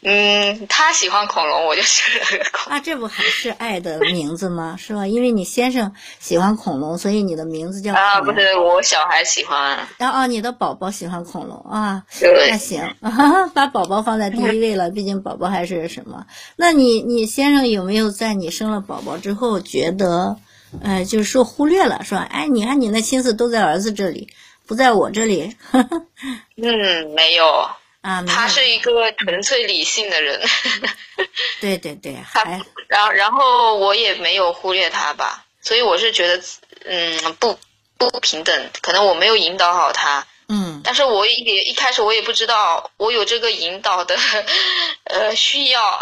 [0.08, 2.78] 嗯，他喜欢恐龙，我就学了个恐龙。
[2.78, 4.76] 啊，这不还是爱的名字吗？
[4.78, 5.04] 是吧？
[5.08, 7.92] 因为你先生喜欢恐龙，所以你的名字叫。
[7.92, 9.88] 啊，不是，我小孩喜欢。
[9.98, 12.94] 然啊、哦、你的宝宝喜欢恐龙啊，对那行，
[13.52, 16.24] 把宝宝放在第一位了，毕竟宝宝还是什么？
[16.54, 20.36] 那你你先生有没有在你生了宝宝之后觉得，
[20.84, 22.22] 呃，就是说忽略了，是吧？
[22.30, 24.28] 哎，你看你那心思都在儿子这里，
[24.68, 25.56] 不在我这里，
[26.56, 27.68] 嗯，没有，
[28.06, 30.40] 啊，他是一个纯粹理性的人。
[31.60, 36.40] 对 对对， 他还然后然后我也没有忽略他吧，所以我是觉得，
[36.84, 37.58] 嗯，不
[37.98, 40.80] 不平等，可能我没有引导好他，嗯。
[40.84, 44.16] 但是我也一开始我也不知道我有这个引导的
[45.04, 46.00] 呃需要，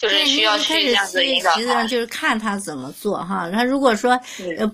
[0.00, 1.86] 就是对，需要你一开始去这样子其引导实际上。
[1.86, 3.50] 就是看他怎么做哈。
[3.50, 4.18] 他如果说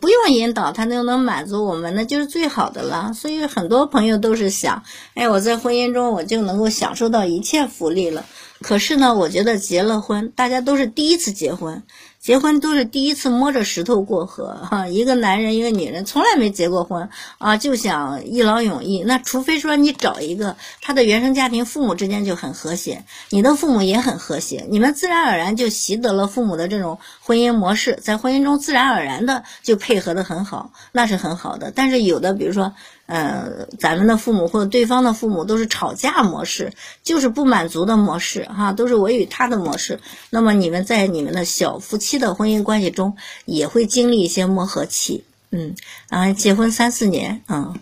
[0.01, 3.13] 不用引导，他就能满足我们，那就是最好的了。
[3.13, 4.85] 所以很多朋友都是想，
[5.15, 8.25] 哎，我在婚姻中我就能够享受到一切福利了。
[8.61, 11.83] 可是呢，我觉得结了婚，大家都是第一次结婚，
[12.27, 14.89] 结婚都是第一次摸着石头过河哈。
[14.89, 17.09] 一个男人，一个女人从来没结过婚
[17.39, 19.05] 啊，就想一劳永逸。
[19.07, 31.71] 那除非说你找一个他的原生家庭父母之间就很和谐，你的父母也很和谐，你们自然而然就习得了父母的这种婚姻模式，在婚姻中自然而然的就配合的很好，那是很好的。
[31.73, 32.75] 但是有的，比如说。
[33.09, 36.73] 呃，咱们的父母或者对方的父母都是吵架模式，
[37.05, 40.01] 就是不满足的模式，哈，都是我与他的模式。
[40.29, 45.75] 那么你们在你们的小夫妻的婚姻关系中，也会经历一些磨合期，嗯，
[46.09, 47.79] 然啊，结婚三四年，嗯，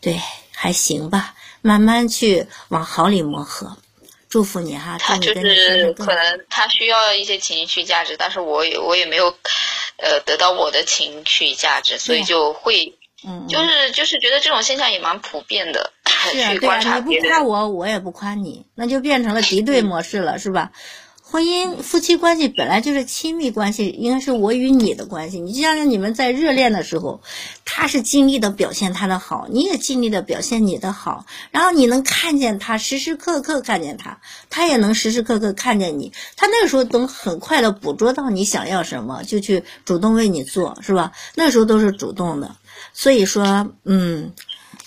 [0.00, 0.20] 对，
[0.52, 3.76] 还行吧，慢慢去往好里磨合。
[4.28, 9.26] 祝福你哈，祝他就是可能他需要一些情绪价值，但是我也我也没有，
[9.98, 12.92] 呃，得到我的情绪价值，所以就会
[13.24, 17.42] 嗯，就是就是觉得这种现象也蛮普遍的，是啊， 去对啊，观察别你不夸。
[17.44, 20.72] 我，我也不夸你，那就变成了敌对模式了，是吧？
[21.34, 25.40] 婚姻夫妻关系本来就是亲密关系，应该是我与你的关系。
[25.40, 27.22] 你就像是你们在热恋的时候，
[27.64, 36.12] 他是尽力的表现他的好，你也尽力的表现你的好，然后你能看见他，时时刻刻看见他，他也能时时刻刻看见你。
[36.36, 41.10] 他那个时候能很快的捕捉到你想要什么，就去主动为你做，是吧？
[41.34, 42.54] 那时候都是主动的。
[42.92, 44.32] 所以说，嗯，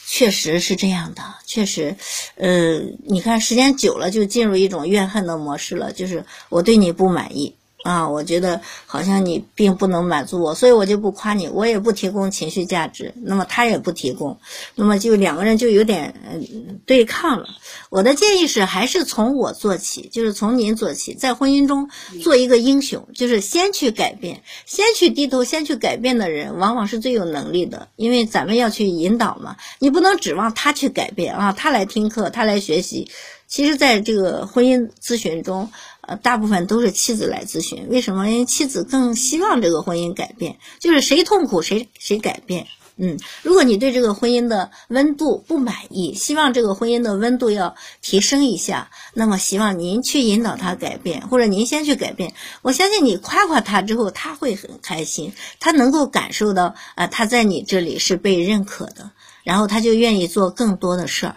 [0.09, 1.93] 确实是这样的，确实，
[2.35, 14.37] 呃，你看时间久了就进入一种怨恨的模式了，就是我对你不满意啊，我觉得好像你并不能满足我，所以我就不夸你，我也不提供情绪价值，那么他也不提供，
[14.75, 16.39] 那么就两个人就有点呃
[16.85, 17.47] 对抗了。
[17.89, 21.89] 我的建议是，还是从我做起，就是从您做起，在婚姻中
[22.23, 33.09] 做一个英雄，就是先去改变，先去低头，先去改变的人，往往是最有能力的，因为咱们要去引导嘛，你不能指望他去改变啊，他来听课，他来学习。
[33.47, 35.71] 其实，在这个婚姻咨询中，
[36.07, 38.27] 呃，大部分都是妻子来咨询，为什么？
[38.29, 42.65] 因为妻子更希望这个婚姻改变，就是谁痛苦谁谁改变。
[42.99, 52.33] 嗯，如果你对这个婚姻的温度不满意，希望这个婚姻的温度要提升一下，那么希望您去引导他改变，或者您先去改变。
[52.63, 59.11] 我相信你夸夸他之后，他会很开心，他能够感受到啊、他在你这里是被认可的，
[59.43, 61.35] 然后他就愿意做更多的事儿。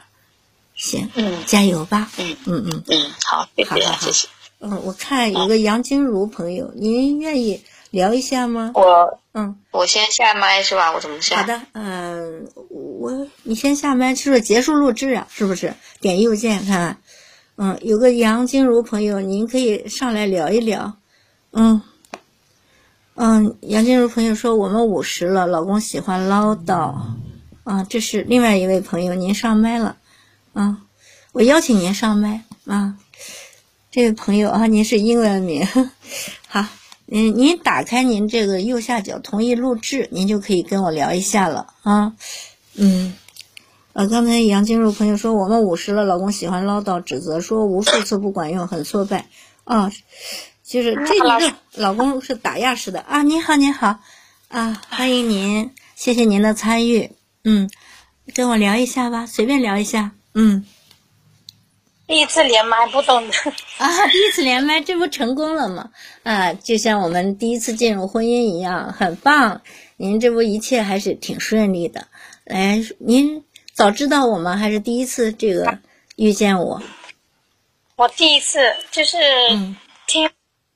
[0.76, 2.10] 行，嗯加油吧。
[2.16, 2.82] 嗯嗯嗯。
[2.86, 4.28] 嗯，好，谢谢谢谢。
[4.60, 8.72] 嗯，我看有个杨金如朋友，您愿意聊一下吗？
[8.74, 10.92] 我嗯，我先下麦是吧？
[10.92, 11.38] 我怎么下？
[11.38, 15.26] 好的，嗯、我你先下麦，是不是结束录制啊？
[15.30, 15.72] 是不是？
[16.00, 16.98] 点右键看看，
[17.56, 20.94] 嗯，有个杨金如朋友，您可以上来聊一聊，
[21.52, 21.80] 嗯，
[23.14, 26.96] 嗯，杨金如朋友说我们五十了，老公喜欢唠叨，
[27.64, 29.96] 啊，这是另外一位朋友，您上麦了，
[30.52, 30.82] 啊，
[31.32, 32.98] 我邀请您上麦啊。
[33.90, 35.66] 这位朋友啊，您是英文名，
[36.46, 36.64] 好，
[37.08, 42.14] 嗯，您打开您这个右下角同意录制，您就可以跟我聊一下了啊，
[42.76, 43.16] 嗯，
[43.92, 49.26] 呃，刚才杨金茹朋友说我们五十了，老公喜欢唠叨指责，说无数次不管用，很挫败
[49.64, 49.90] 啊，
[50.62, 53.98] 就是这一个老公是打压式的啊，您好您好
[54.46, 57.10] 啊，欢迎您，谢谢您的参与，
[57.42, 57.68] 嗯，
[58.34, 60.64] 跟我聊一下吧，随便聊一下，嗯。
[62.10, 63.32] 第一次连麦不懂的，
[63.78, 65.90] 啊，第一次连麦，这不成功了吗？
[66.24, 69.62] 啊，就像我们第一次进入婚姻一样，很棒。
[69.96, 72.08] 您这不一切还是挺顺利的。
[72.44, 74.56] 来，您早知道我吗？
[74.56, 75.78] 还是第一次这个
[76.16, 76.82] 遇见我？
[77.94, 78.58] 我第一次
[78.90, 79.16] 就是
[79.52, 79.76] 嗯
[80.08, 80.28] 听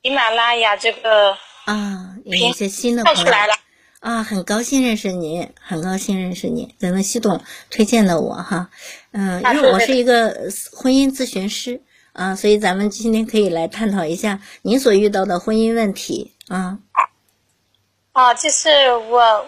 [0.05, 3.55] 喜马拉雅这个啊，有一些新的朋友出来了，
[4.05, 6.75] 啊，很高兴认识你，很高兴认识你。
[6.79, 8.69] 咱们系统推荐的我哈，
[9.13, 11.81] 嗯，啊因为我是一个呃婚姻咨询师
[12.13, 16.79] 啊，所以咱们今天可以来探讨一下您所遇到的婚姻问题啊。
[18.13, 19.47] 啊，就是我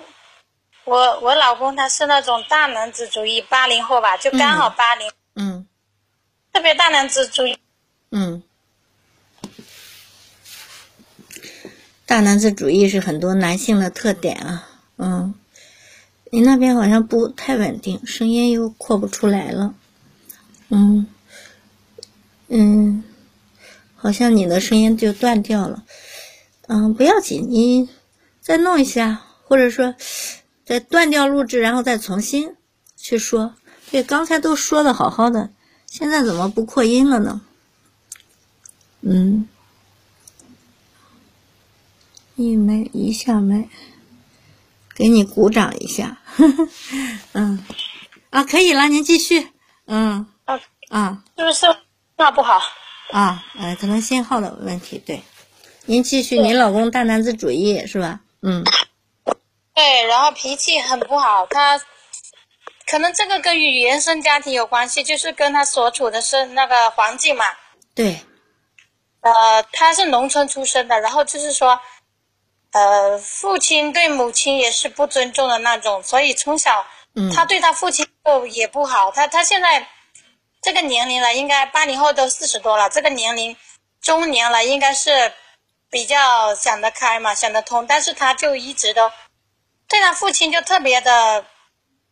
[0.87, 5.67] 我我老公他是那种大男子主义，八零后吧，就刚好八零、嗯
[6.51, 7.59] 特别大男子主义。
[8.11, 8.43] 嗯，
[12.07, 14.69] 大男子主义是很多男性的特点啊。
[14.97, 15.35] 嗯，
[16.31, 19.75] 你那边好像不太稳定，声音又扩不出来了。
[20.69, 21.07] 嗯
[22.49, 23.03] 嗯，
[23.97, 25.85] 好像你的声音就断掉了。
[26.69, 27.89] 嗯，不要紧，你
[28.41, 29.97] 再弄一下，或者说
[30.65, 32.55] 再断掉录制，然后再重新
[32.97, 33.55] 去说。
[33.91, 35.51] 对，刚才都说的好好的，
[35.87, 37.41] 现在怎么不扩音了呢？
[39.01, 39.49] 嗯，
[42.37, 43.69] 一枚一下枚，
[44.95, 46.19] 给你鼓掌一下。
[47.33, 47.65] 嗯，
[48.31, 49.49] 啊，可以了，您继续。
[49.87, 51.67] 嗯啊，啊是不是
[52.17, 52.61] 那不好？
[53.11, 54.99] 啊，呃，可能信号的问题。
[54.99, 55.23] 对，
[55.87, 56.39] 您继续。
[56.41, 58.21] 您老公大男子主义是吧？
[58.43, 58.65] 嗯
[59.75, 61.81] 对，然后脾气很不好，他
[62.87, 67.45] 可能这个跟与原生家庭有关系，就是跟他所处的是那个环境嘛。
[67.95, 68.21] 对，
[69.21, 71.79] 呃，他是农村出生的，然后就是说，
[72.73, 79.11] 呃，父亲对母亲也是不尊重的那种，所以从小嗯他对他父亲就也不好。
[79.11, 79.89] 他他现在
[80.61, 83.57] 这个年龄了，应该八零后都四十多了，这个年龄
[84.03, 85.33] 中年了，应该是
[85.91, 87.87] 比较想得开嘛，想得通。
[87.87, 89.11] 但是他就一直都
[89.89, 91.45] 对他父亲就特别的，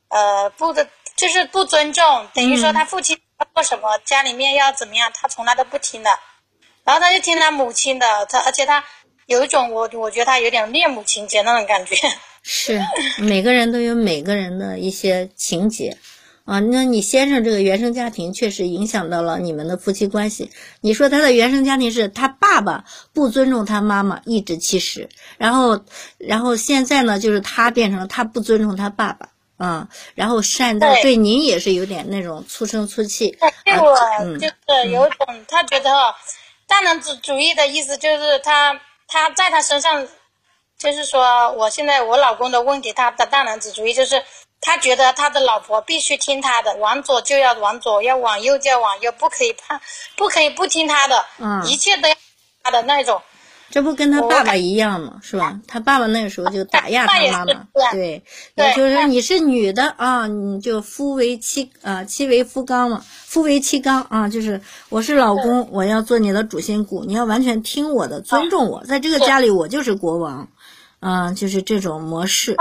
[0.09, 6.19] 呃，不的，就是不尊重，等于说他父亲要做什么，家里面要怎么样，他从来都不听的。
[6.85, 8.85] 然后他就听他母亲的，他而且他
[9.27, 11.97] 有一种我我觉得他有点恋母情节那种感觉。
[12.43, 12.81] 是
[13.19, 15.97] 每个人都有每个人的一些情节
[16.45, 16.61] 啊。
[16.61, 20.51] 那你先生这个原生家庭确实影响到了你们的夫妻关系。
[20.83, 22.85] 你说他的原生家庭是他爸爸
[23.15, 25.09] 不尊重他妈妈，颐指气使，
[25.39, 25.81] 然后
[26.19, 29.29] 然后现在呢，就是他变成了他不尊重他爸爸。
[29.57, 36.13] 啊，然后善待对对您也是有点那种粗声粗气，对我嗯就是有一种，他觉得哦
[36.67, 40.07] 大男子主义的意思就是他他在他身上，
[40.79, 44.25] 就是说我现在我老公的问题，他的大男子主义就是
[44.61, 49.81] 他觉得他的老婆必须听他的，往左就要往左，要往右就要往右，不可以怕，
[50.17, 52.15] 不可以不听他的，嗯一切都要
[52.63, 53.23] 他的那种。
[53.75, 55.19] 这不跟他爸爸一样吗？
[55.21, 55.59] 是吧？
[55.67, 58.23] 他爸爸那个时候就打压他妈妈，对，
[58.55, 64.61] 也就是说你是女的啊，你就夫为妻啊，妻为夫纲嘛，夫为妻纲啊，就是
[64.91, 70.47] 我是老公，我要做你的主心骨，你要完全听我的，尊重我，在这个家里我就是国王，
[71.01, 72.57] 啊，就是这种模式，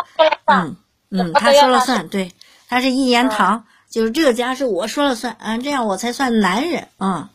[0.45, 0.75] 嗯
[1.11, 2.31] 嗯，他说了算，对，
[2.67, 7.29] 他是一言堂，就是这个家是我说了算啊，这样我才算男人啊。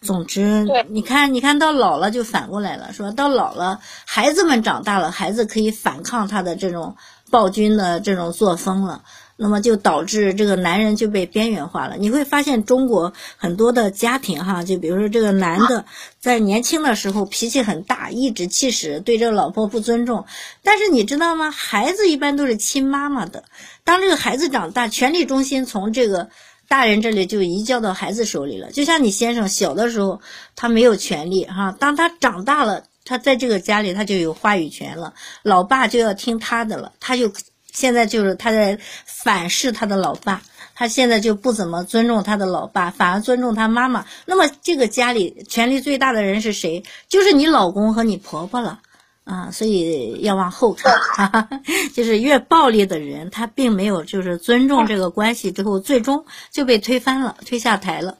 [0.00, 6.94] 总之，你看，你看到老了就反过来了，说到老了，孩子们长大了，孩子可以反抗他的这种
[7.32, 9.02] 暴君的这种作风了，
[9.36, 11.96] 那么就导致这个男人就被边缘化了。
[11.96, 15.84] 你会发现中国很多的家庭哈，就比如说这个男的
[16.20, 20.26] 在年轻的时候脾气很大，颐指气使，对这个老婆不尊重，
[20.62, 21.50] 但是你知道吗？
[21.50, 23.42] 孩子一般都是亲妈妈的，
[23.82, 26.28] 当这个孩子长大，权力中心从这个。
[26.68, 30.20] 大人这里就移交到孩子手里了，就像你先生小的时候
[30.54, 37.32] 他没有权利哈，当他长大了，他在这个家里他就有话语权了，老爸就要听他的了，他就
[37.72, 40.42] 现在就是他在反噬他的老爸，
[40.74, 44.04] 他现在就不怎么尊重他的老爸，反而尊重他妈妈。
[44.26, 46.82] 那么这个家里权力最大的人是谁？
[47.08, 48.80] 就是你老公和你婆婆了。
[49.28, 51.48] 啊，所以要往后看，哈哈，
[51.94, 58.16] 就是越暴力的人，他并没有就是尊重这个关系，之后最终就被推翻了，推下台了。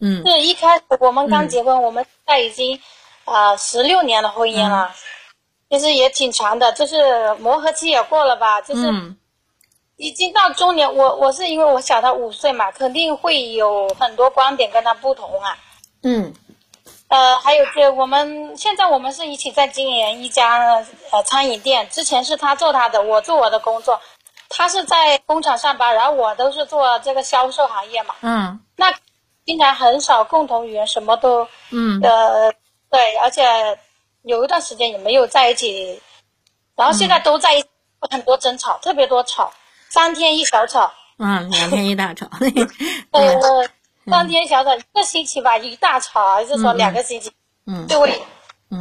[0.00, 2.80] 嗯，是一开始我们刚结婚，我们现在已经
[3.24, 4.90] 啊十六年的婚姻了，
[5.70, 9.16] 其实也挺长的，就是磨合期也过了吧，就是嗯
[9.96, 10.92] 已经到中年。
[10.92, 15.56] 我我是因为我小他五岁嘛，肯定会有很多观点跟他不同啊。
[16.02, 16.32] 嗯
[17.08, 24.00] 呃，还有就我们现在我们是一起在经营一家呃餐饮店，之前是他做他的，我做我的工作，
[24.48, 28.60] 他是在工厂上班，然后我都是做这个销售行业嘛，嗯。
[28.76, 28.92] 那
[29.46, 32.00] 经常很少共同语言，什么都嗯。
[32.02, 32.52] 呃
[32.90, 33.42] 对，而且
[34.22, 36.00] 有一段时间也没有在一起，
[36.76, 37.68] 然后现在都在一起，
[38.10, 39.50] 很多争吵，特别多吵，
[39.88, 42.26] 三天一小吵，嗯，两天一大吵。
[42.40, 42.50] 对
[43.12, 43.68] 呃，
[44.10, 47.32] 三天小吵，一个星期吧一大吵，还是说两个星期
[47.66, 47.86] 嗯。
[47.86, 48.22] 就会
[48.70, 48.80] 嗯。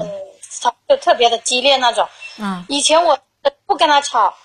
[0.49, 2.07] 吵就特别的激烈那种。
[2.39, 2.65] 嗯。
[2.69, 3.19] 以前我
[3.65, 4.35] 不跟他吵，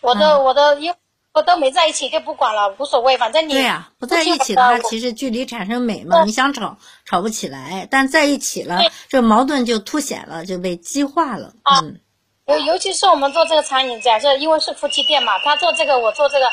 [0.00, 0.94] 我都我都因
[1.32, 6.24] 我都没在一起就不管了，无所谓，反正你对呀、不在一起的话，其实距离产生美嘛。
[6.24, 11.52] 你想吵吵不起来，但在一起了，这矛盾就凸显了，就被激化了。
[11.64, 12.00] 嗯。
[12.46, 16.46] 尤尤其是我们做这个餐饮，假设因为是夫妻店嘛，他做这个我做这个，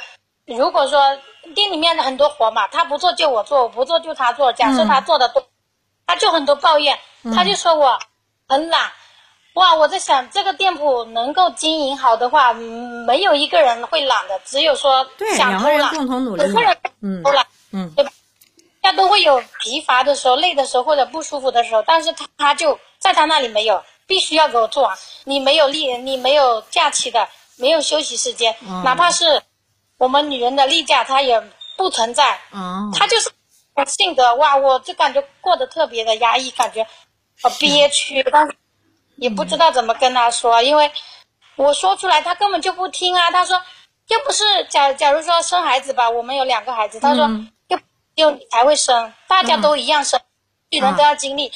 [0.45, 0.99] 如果说
[1.56, 4.54] 店里面的很多活嘛，他不做就我做，我不做就他做。
[4.54, 5.46] 假设他做的多，
[6.06, 6.98] 他就很多抱怨，
[7.36, 8.00] 他就说我
[8.48, 8.91] 很懒。
[9.54, 18.12] 哇，我在想这个店铺能够经营好的话，嗯没有一个人会懒的，只有说，想偷懒，两个人嗯偷懒，嗯对吧？
[18.82, 24.98] 大家都会有疲乏的时候、累的时候或者不舒服的时候，但是他他就在他那里没有，必须要给我做完。
[25.24, 29.41] 你没有例，你没有假期的，没有休息时间，嗯哪怕是
[29.98, 31.41] 我们女人的例假，它也
[31.78, 32.39] 不存在。
[32.52, 33.30] 哦，他就是
[33.88, 36.86] 性格哇，我就感觉过得特别的压抑，感觉
[37.41, 38.56] 呃憋屈，但是
[39.16, 40.91] 也不知道怎么跟他说，因为
[41.56, 43.32] 我说出来他根本就不听啊。
[43.32, 43.62] 他说
[44.08, 47.80] 又不是假假如说生孩子吧，我们有两个孩子，他说、嗯又
[48.16, 50.20] 又你才会生，大家都一样生，
[50.70, 51.52] 女人都要经历，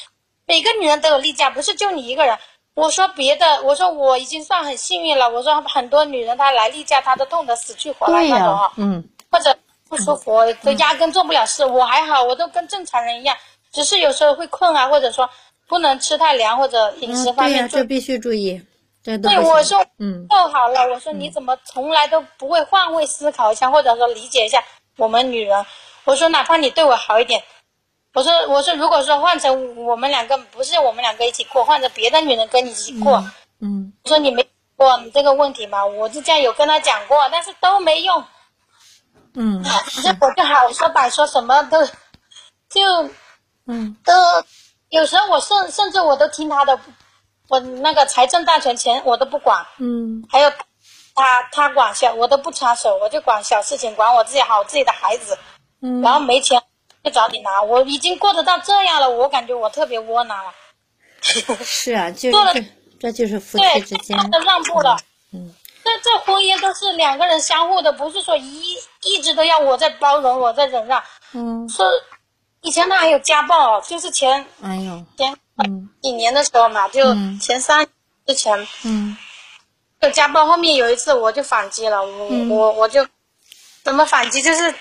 [0.46, 2.36] 每个女人都有例假，不是就你一个人。
[2.78, 5.28] 我说别的，我说我已经算很幸运了。
[5.28, 8.72] 我说很多女人她来例假，她都痛得死去活来、那种啊。
[8.76, 9.58] 嗯或者
[9.88, 11.66] 不舒服，都压根做不了事。
[11.66, 13.36] 我还好，我都跟正常人一样，
[13.72, 15.28] 只是有时候会困啊，或者说
[15.66, 18.62] 不能吃太凉，或者饮食嗯，对呀、方面注这必须注意，
[19.02, 24.62] 这都对，我说嗯做好了，我说你怎么从来都不会换位思考一下，或者说理解一下
[24.96, 25.66] 我们女人？
[26.04, 27.42] 我说哪怕你对我好一点，
[28.14, 33.22] 我说我说如果说换成我们两个不是我们两个一起过，换成别的女人跟你一起过，
[33.60, 35.84] 嗯我说你没过你这个问题嘛？
[35.84, 38.24] 我就这样有跟他讲过，但是都没用。
[39.34, 39.62] 嗯。
[40.02, 43.10] 这我就好说歹说什么都就
[43.66, 43.96] 嗯。
[44.04, 44.12] 都
[44.88, 46.80] 有时候我甚甚至我都听他的，
[47.48, 50.24] 我那个财政大权钱我都不管，嗯。
[50.30, 50.50] 还有
[51.14, 55.36] 他他管小我都不插手，我就管小事情，管我自己好自己的孩子，
[55.82, 56.62] 嗯，然后没钱
[57.04, 60.52] 就早点拿，我已经过得到这样了，我感觉我特别窝囊了，
[61.64, 62.64] 是啊， 就做了这
[63.00, 64.96] 这就是夫对妻之，间，的让步了。
[65.32, 71.02] 嗯这这婚姻都是两个人相互的，不是说一一直都要我在包容，我在忍让。
[71.32, 71.86] 嗯，说
[72.60, 75.34] 以前他还有家暴，就是前哎呦，前
[75.64, 75.88] 嗯。
[76.02, 77.38] 几年的时候嘛，就嗯。
[77.40, 77.88] 前三年
[78.26, 79.16] 之前嗯。
[80.00, 82.50] 有家暴，后面有一次我就反击了，我、嗯。
[82.50, 83.06] 我我就
[83.82, 84.74] 怎么反击，就是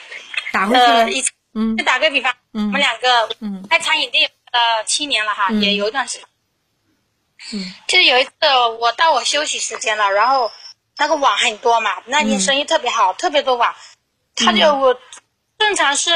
[0.51, 1.75] 打回去了，呃以前嗯。
[1.75, 2.67] 就打个比方，嗯。
[2.67, 3.65] 我们两个嗯。
[3.69, 5.61] 开餐饮店呃七年了哈，嗯。
[5.61, 6.27] 也有一段时间。
[7.53, 7.73] 嗯。
[7.87, 8.31] 就是有一次
[8.79, 10.51] 我到我休息时间了，然后
[10.97, 13.73] 那个碗很多嘛，那天生意特别好，特别多碗，
[14.35, 14.99] 他就我
[15.57, 16.11] 正常是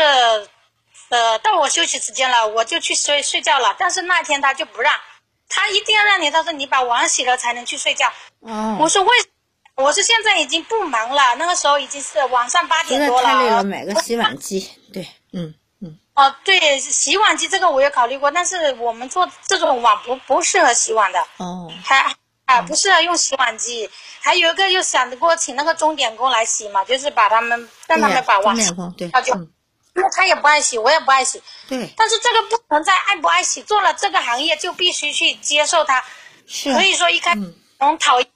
[1.09, 4.93] 呃到我休息时间了，我就去睡睡觉了，但是那天他就不让，
[5.49, 8.07] 他一定要让你，他说你把碗洗了才能去睡觉。
[8.39, 9.09] 哦，我说为，
[9.75, 22.15] 我说现在已经不忙了，那个时候已经是晚上八点多了太累了，了，买个洗碗机，对，嗯嗯哦，对，洗碗机这个我也考虑过，但是我们做这种碗不不适合洗碗的，哦，还
[22.45, 23.89] 啊不适合用洗碗机。
[24.19, 28.71] 还有一个又想过请那个钟点工来洗嘛，就是把他们让他们把碗洗
[29.11, 29.51] 他就嗯，
[29.95, 31.41] 因为他也不爱洗，我也不爱洗。
[31.67, 36.03] 对，但是这个不存在爱不爱洗，做了这个行业就必须去接受它。
[36.45, 38.29] 是所以说一开始嗯很讨厌，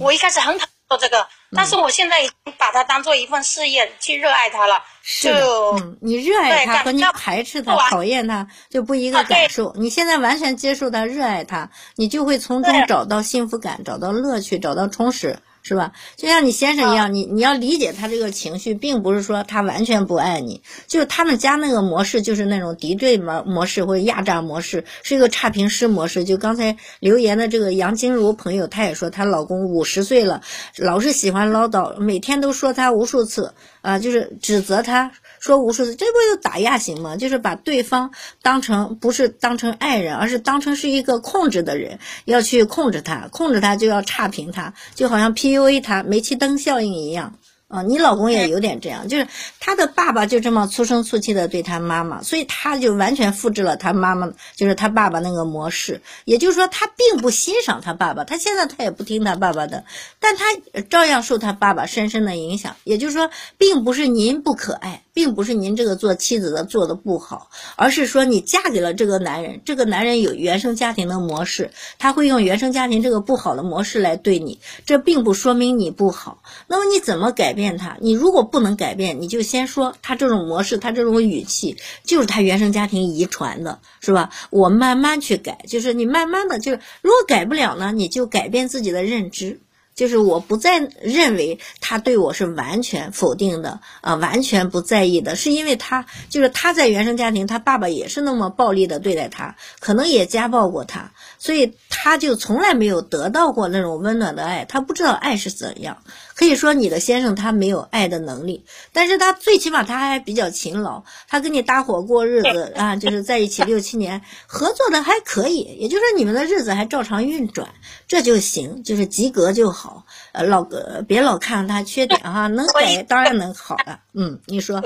[0.00, 4.82] 我一开始很讨厌做这个，但是我现在已经把它当做一份事业去热爱它了。
[5.02, 9.72] 是的，就嗯，你热爱它和你排斥它、讨厌它就不一个感受。
[9.76, 15.38] 你现在完全接受它、热爱它，你就会从中找到幸福感、找到乐趣、找到充实。
[15.68, 15.92] 是吧？
[16.16, 26.24] 就像你先生一啊样，你你要理解他这个情绪，并不是说他完全不爱你，就是他们家那个模式就是那种敌对模模式或者压榨模式，是一个差评师模式。
[26.24, 30.40] 就刚才留言的这个杨金如朋友，她也说她老公五十岁了，
[30.78, 33.52] 老是喜欢唠叨，每天都说他无数次
[33.82, 35.12] 啊，就是指责他。
[35.40, 37.16] 说无数次，这不就打压型吗？
[37.16, 38.10] 就是把对方
[38.42, 47.34] 当成不是当成爱人，而是当成是一个控制的人，要去控制他，控制他就要差评他，就好像 PUA 他，煤气灯效应一样。
[47.68, 49.28] 啊，你老公也有点这样，就是
[49.60, 56.00] 他的爸爸就这么粗声粗气的对他妈妈，所以他就完全复制了他妈妈，就是他爸爸那个模式。
[56.24, 59.84] 也就是说，他并不欣赏他爸爸，他现在他也不听他爸爸的，
[60.18, 60.46] 但他
[60.88, 62.74] 照样受他爸爸深深的影响。
[62.84, 63.28] 也就是说，
[63.58, 76.40] 并不是您不可爱，并不是您这个做妻子的做的不好，而是说你嫁给了这个男人，这个男人有原生家庭的模式，他会用原生家庭这个不好的模式来对你，这并不说明你不好。
[76.68, 77.96] 那么你怎么改变他？
[78.00, 84.30] 你如果不能改变，你就先说他这种模式，他这种语气就是他原生家庭遗传的，是吧？
[84.50, 89.58] 我慢慢去改，就是你慢慢的，就是如果改不了呢，你就改变自己的认知。
[89.98, 105.98] 就是我不再认为他对我是完全否定的啊、完全不在意的，是因为他就是他在原生家庭，他爸爸也是那么暴力的对待他，可能也家暴过他，所以他就从来没有得到过那种温暖的爱，他不知道爱是怎样。
[106.38, 117.68] 可以说你的先生他没有爱的能力，但是他最起码他还比较勤劳，他跟你搭伙过日子啊，就是在一起六七年，合作的还可以，也就是说你们的日子还照常运转，
[118.06, 120.06] 这就行，就是及格就好。
[120.30, 123.98] 呃，老呃别老看他缺点哈、能改当然能好了。
[124.14, 124.80] 嗯，你说，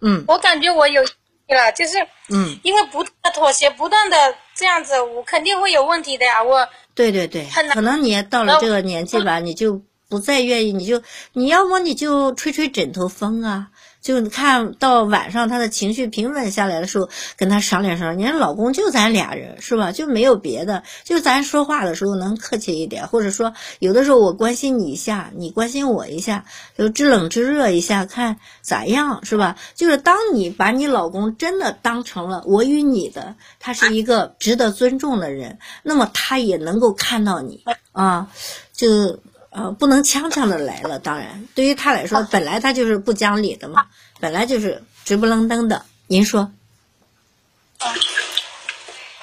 [0.00, 1.04] 嗯我感觉我有
[1.46, 1.98] 对了，就是
[2.30, 4.16] 嗯，因为不断的妥协，不断的
[4.56, 6.42] 这样子，我肯定会有问题的呀。
[6.42, 9.80] 我对对对可能你也到了这个年纪吧，你就
[10.10, 11.00] 不再愿意，你就
[11.32, 13.68] 你要么你就吹吹枕头风啊，
[14.02, 18.18] 就看到晚上他的情绪平稳下来的时候，跟他商量商量。
[18.18, 19.92] 你老公就咱俩人是吧？
[19.92, 26.44] 就没有别的，就咱说话的时候能客气一点，或者说有的时候我关心你一下，你关心我一下，
[26.76, 29.56] 就知冷知热一下，看咋样是吧？
[29.76, 38.28] 就是当你把你老公真的当成了我与你的，他是一个值得尊重的人，那么他也能够看到你啊，
[38.72, 39.20] 就。
[39.50, 40.98] 呃，不能呛呛的来了。
[40.98, 43.86] 当然，对于他来说，本来他就是不讲理的嘛，
[44.20, 45.84] 本来就是直不愣登的。
[46.06, 46.50] 您说，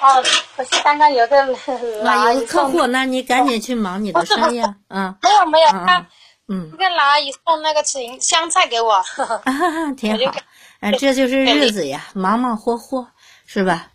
[0.00, 0.24] 哦，
[0.56, 1.44] 可是刚刚有个
[2.02, 4.76] 老啊，阿姨送有个客户，那你赶紧去忙你的生意啊。
[4.88, 6.06] 啊没有没有，啊他
[6.48, 10.34] 嗯那个老阿姨送那个芹香菜给我，啊， 挺好。
[10.80, 13.08] 哎，这就是日子呀， 忙忙活活，
[13.46, 13.88] 是吧？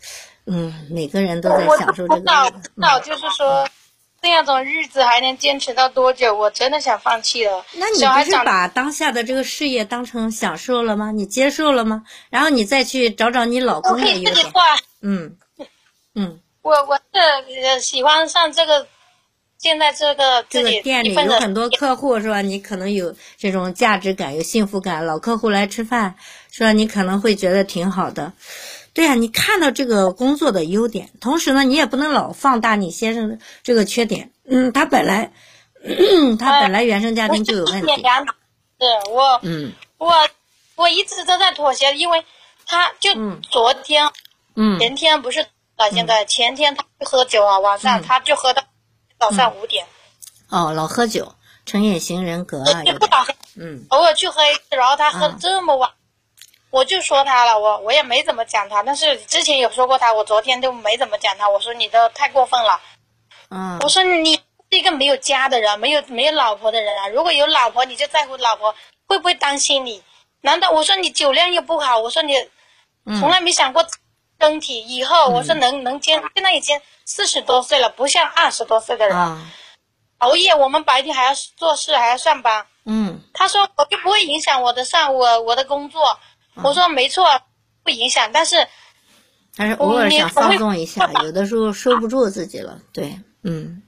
[0.45, 2.69] 嗯，每个人都在享受这个日子。
[2.75, 3.65] 不知道，就是说
[4.23, 6.33] 这样种日子还能坚持到多久？
[6.33, 7.65] 我真的想放弃了。
[7.73, 11.11] 那你不是把当下的这个事业当成享受了吗？
[11.11, 12.03] 你接受了吗？
[12.29, 14.23] 然后你再去找找你老公的优点。
[14.23, 14.61] 可以自己画。
[15.01, 15.35] 嗯
[16.15, 16.39] 嗯。
[16.61, 17.19] 我我是
[17.65, 18.87] 呃喜欢上这个，
[19.59, 22.41] 现在这个这个店里有很多客户是吧？
[22.41, 26.15] 你可能有这种价值感、有幸福感，老客户来吃饭
[26.49, 26.71] 是吧？
[26.71, 28.31] 你可能会觉得挺好的。
[28.93, 34.31] 对呀、你看到这个工作的优点，同时呢，你也不能老放大你先生的这个缺点。
[34.47, 35.31] 嗯，他本来，
[36.39, 38.01] 他本来原生家庭就有问题。
[38.01, 38.31] 两是
[39.09, 39.73] 我嗯。
[39.97, 40.13] 我
[40.75, 42.23] 我一直都在妥协，因为
[42.67, 43.41] 他就嗯。
[43.49, 44.11] 昨天、
[44.55, 44.77] 嗯。
[44.79, 48.63] 前天不是到现在，前天他去喝酒啊，晚上他就喝到
[49.19, 49.87] 早上五点，
[50.49, 51.33] 哦，老喝酒，
[51.65, 52.83] 成瘾型人格啊，
[53.55, 53.85] 嗯。
[53.89, 55.37] 偶尔去喝一次，然后他喝啊。
[55.39, 55.89] 这么晚。
[56.73, 61.47] 我就说他了，我我也没怎么讲他，但是之前有说过他，我昨天都没怎么讲他。
[61.47, 62.81] 我说你都太过分了，
[63.51, 67.07] 嗯我说你是一个没有家的人，没有没有老婆的人啊！
[67.09, 68.73] 如果有老婆，你就在乎老婆
[69.05, 70.01] 会不会担心你？
[70.41, 71.99] 难道我说你酒量又不好？
[71.99, 72.35] 我说你
[73.05, 73.85] 嗯从来没想过
[74.39, 79.39] 身体以后，我说能能坚，现在已经四十多岁了，不像二十多岁的人、啊
[80.17, 82.65] 熬夜，我们白天还要做事，还要上班。
[82.85, 86.17] 嗯他说我就不会影响我的上我我的工作。
[86.61, 87.25] 我说没错，
[87.83, 88.67] 不影响，但是
[89.55, 92.79] 但是偶尔想放纵一下，有的时候收不住自己了。
[92.91, 93.81] 对，嗯，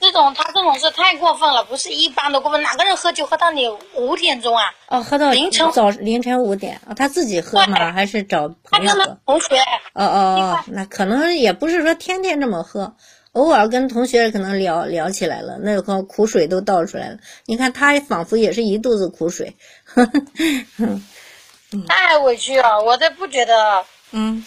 [0.00, 2.62] 这种他这种是太过分了，不是一般的过分。
[2.62, 4.64] 哪个人喝酒喝到你五点钟啊？
[4.88, 7.92] 哦，喝到凌晨早凌晨五点啊，他自己喝吗？
[7.92, 9.18] 还是找他跟他朋友喝？
[9.26, 9.58] 同学，
[9.94, 12.94] 哦哦哦，那可能也不是说天天这么喝，
[13.32, 17.18] 偶尔跟同学可能聊聊起来了，那个苦水都倒出来了。
[17.46, 19.56] 你看他仿佛也是一肚子苦水。
[21.88, 23.84] 太委屈了，我都不觉得。
[24.12, 24.44] 嗯，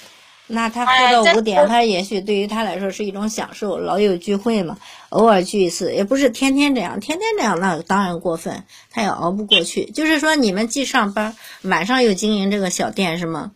[0.47, 4.77] 那他喝到五点，他也许对于他来说是一种享受，老友聚会嘛，
[5.09, 9.85] 偶尔聚一次，也不是天天这样，天天这样那当然过分，他也熬不过去。
[9.91, 13.51] 就是说，你们既上班，晚上又经营这个小店是吗？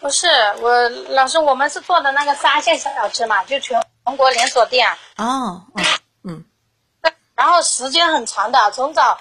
[0.00, 0.28] 不是
[0.60, 5.82] 我老师，我们是做的那个沙县小小吃嘛，就全全国连锁店，哦，哦，
[6.22, 6.44] 嗯
[7.34, 9.18] 然后时间很长的，从早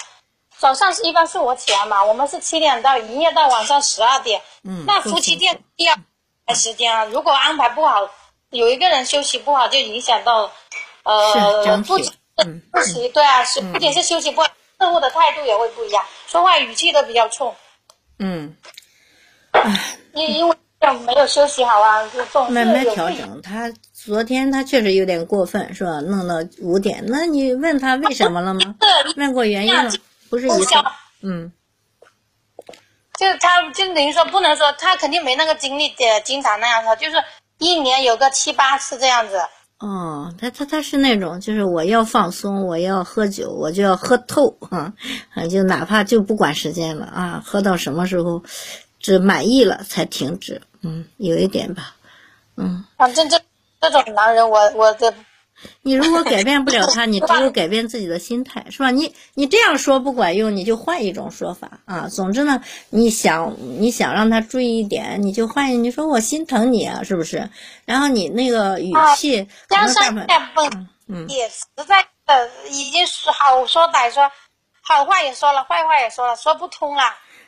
[0.59, 4.41] 早上是一般是我起来嘛，我们是七点到营业到晚上十二点。
[4.63, 5.95] 嗯，那夫妻店第二
[6.45, 8.09] 排时间啊，如果安排不好，
[8.49, 10.51] 有一个人休息不好，就影响到
[11.03, 14.47] 呃整不仅体，嗯不息对啊，是不仅是休息不好，
[14.77, 17.55] 客户的态度也会不一样，说话语气都比较冲，
[18.19, 18.55] 嗯，
[20.13, 20.55] 因因为
[21.05, 23.41] 没有休息好啊，就总慢慢调整。
[23.41, 25.99] 他昨天他确实有点过分，是吧？
[26.01, 28.75] 弄到五点，那你问他为什么了吗？
[29.17, 29.91] 问过原因了，
[30.29, 30.47] 不是
[31.21, 31.51] 嗯
[33.17, 37.17] 就他就等于说不能说他肯定没那个精力的经常那样说，就是
[37.57, 39.41] 一年有个七八次这样子。
[39.79, 44.93] 哦，他他他是那种，就是我要放松，我要喝酒，我就要喝透啊，
[45.33, 48.43] 啊，就哪怕就不管时间了啊，喝到什么时候，
[48.99, 51.95] 只满意了才停止，嗯，有一点吧，
[52.55, 53.39] 嗯，反正这
[53.81, 55.13] 这种男人我，我的
[55.81, 58.91] 你如果改变不了 他，你只有改变自己的心态，是吧？
[58.91, 62.07] 你你这样说不管用，你就换一种说法啊。
[62.07, 67.49] 总之呢，你想你想让他注意一点，你就换，你说我心疼你啊，是不是？
[67.85, 74.29] 然后你那个语气可加上下分嗯也实在的已经是好说歹说，
[74.81, 77.03] 好话也说了，坏话也说了，说不通了。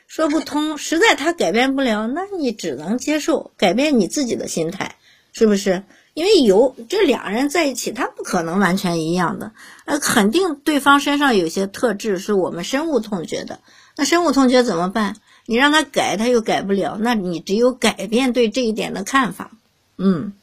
[0.06, 4.96] 说不 通，实在他改变不了，那你只能接受，改变你自己的心态，
[5.32, 5.84] 是不是？
[6.20, 9.52] 因为有这两人在一起，他不可能完全一样的，
[9.86, 13.60] 呃，肯定对方身上有些特质是我们深恶痛绝的。
[13.96, 15.16] 那深恶痛绝怎么办？
[15.46, 19.50] 你让他改，他又改不了，那你只有改变对这一点的看法。
[19.96, 20.34] 嗯，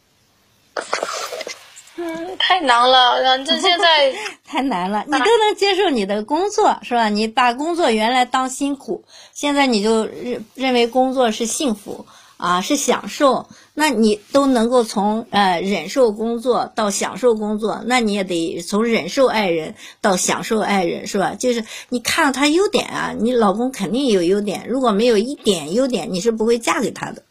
[1.98, 7.10] 嗯，太难了，反正现在 太难了，你都能接受你的工作是吧？
[7.10, 12.08] 你把工作原来当辛苦，现在你就认认为工作是幸福
[12.38, 13.48] 啊，是享受。
[13.80, 21.36] 那你都能够从呃忍受工作到享受工作，那你也得从忍受爱人到享受爱人是吧？
[21.38, 27.22] 就是你看到他优点啊，你老公肯定有优点，如果没有一点优点，你是不会嫁给他的。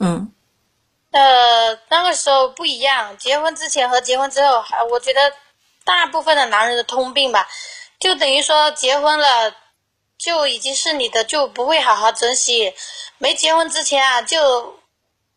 [0.00, 0.32] 嗯
[1.12, 5.20] 呃那个时候不一样，结婚之前和结婚之后，还我觉得
[5.84, 7.46] 大部分的男人的通病吧，
[8.00, 9.54] 就等于说结婚了
[10.18, 12.72] 就已经是你的，就不会好好珍惜；
[13.18, 14.74] 没结婚之前啊，就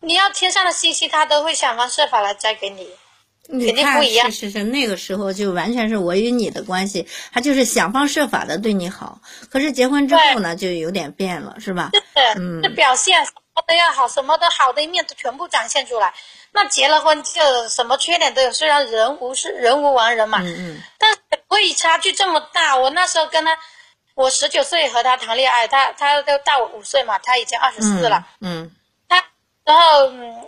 [0.01, 2.89] 你要天上的信息，他都会想方设法来摘给你。
[3.49, 9.21] 你肯定，不一样是是是，那个时候就完全是我与你的关系，他就是想方设法的对你好。
[9.49, 11.89] 可是结婚之后呢，就有点变了，是吧？
[11.93, 16.13] 是，嗯这表现什么都要好，什么都好的一面都全部展现出来。
[16.51, 21.17] 那结了婚就什么缺点都有，虽然人无是人无完人嘛，嗯嗯但是
[21.47, 22.75] 所以差距这么大。
[22.75, 23.57] 我那时候跟他，
[24.13, 28.27] 我十九岁和他谈恋爱，他他都大我五岁嘛，他已经二十四了。
[28.41, 28.75] 嗯他
[29.67, 30.47] 然后嗯，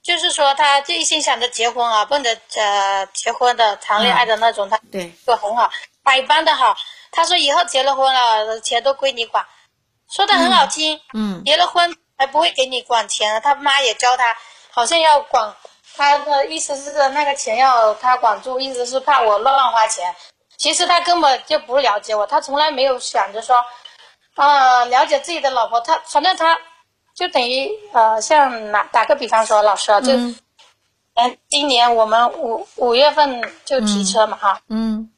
[0.00, 5.68] 就是说他就一心想着结婚啊，奔着呃结婚的谈恋爱的那种，他对，就很好，
[6.04, 6.76] 百般的好。
[7.10, 9.44] 他说以后结了婚了，钱都归你管，
[10.14, 11.00] 说的很好听。
[11.12, 14.36] 嗯结了婚还不会给你管钱，他妈也教他，
[14.70, 15.52] 好像要管。
[15.96, 20.14] 他的意思是那个钱要他管住，意思是怕我乱花钱。
[20.56, 23.56] 其实他根本就不了解我，他从来没有想着说，
[24.36, 25.80] 呃，了解自己的老婆。
[25.80, 26.56] 他反正他
[27.20, 30.38] 就等于呃，像拿打个比方说，老师啊，就嗯。
[31.12, 35.10] 嗯，今年我们五五月份就提车嘛哈，嗯。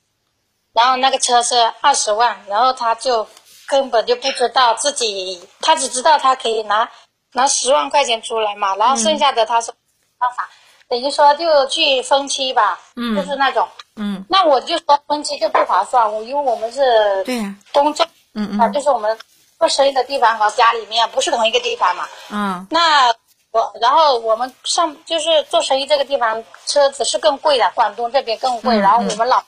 [0.72, 3.28] 然后那个车是二十万，然后他就
[3.68, 6.90] 根本就不知道自己，他只知道他可以拿
[7.34, 9.72] 拿十万块钱出来嘛，然后剩下的他说
[10.18, 10.48] 办法，
[10.88, 13.68] 等于说就去分期吧，嗯就是那种。
[13.94, 18.59] 嗯，那我就说分期就不划算，我因为我们是对呀、东正啊，嗯。
[18.61, 19.16] 嗯就是我们
[19.62, 22.08] 做生意的地方和家里面不是同一个地方嘛。
[22.30, 23.14] 嗯那
[23.52, 29.38] 我然后我们上就是做生意这个地方车子是更贵的，广东这边更贵，嗯然后我们老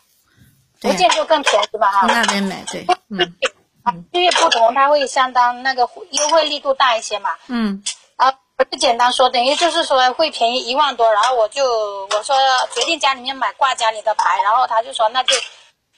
[0.81, 2.07] 福建就更便宜吧哈。
[2.07, 3.35] 那边买对，嗯
[4.13, 7.31] 区域不同，它会相当那个优惠力度大一些嘛。
[7.49, 7.83] 嗯
[8.15, 12.37] 啊，我就简单说，等于就是说会便宜一万多，然后我就我说
[12.73, 15.35] 决定家里面买挂家里的牌，然后他就说那就，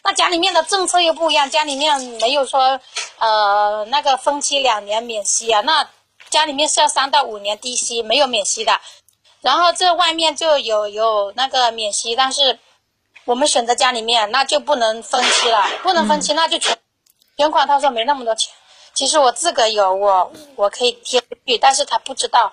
[0.07, 2.81] 那家里面的政策又不一样，家里面没有说
[3.19, 5.89] 呃那个分期两年免息啊，那
[6.31, 8.81] 家里面是要三到五年低息，没有免息的，
[9.41, 12.57] 然后这外面就有有那个免息，但是
[13.25, 16.79] 我们选择家里面那就不能分期了，不能分期那就全
[17.37, 18.53] 全款，他说没那么多钱。
[18.95, 22.53] 其实我自个有，我我可以贴出去，但是他不知道，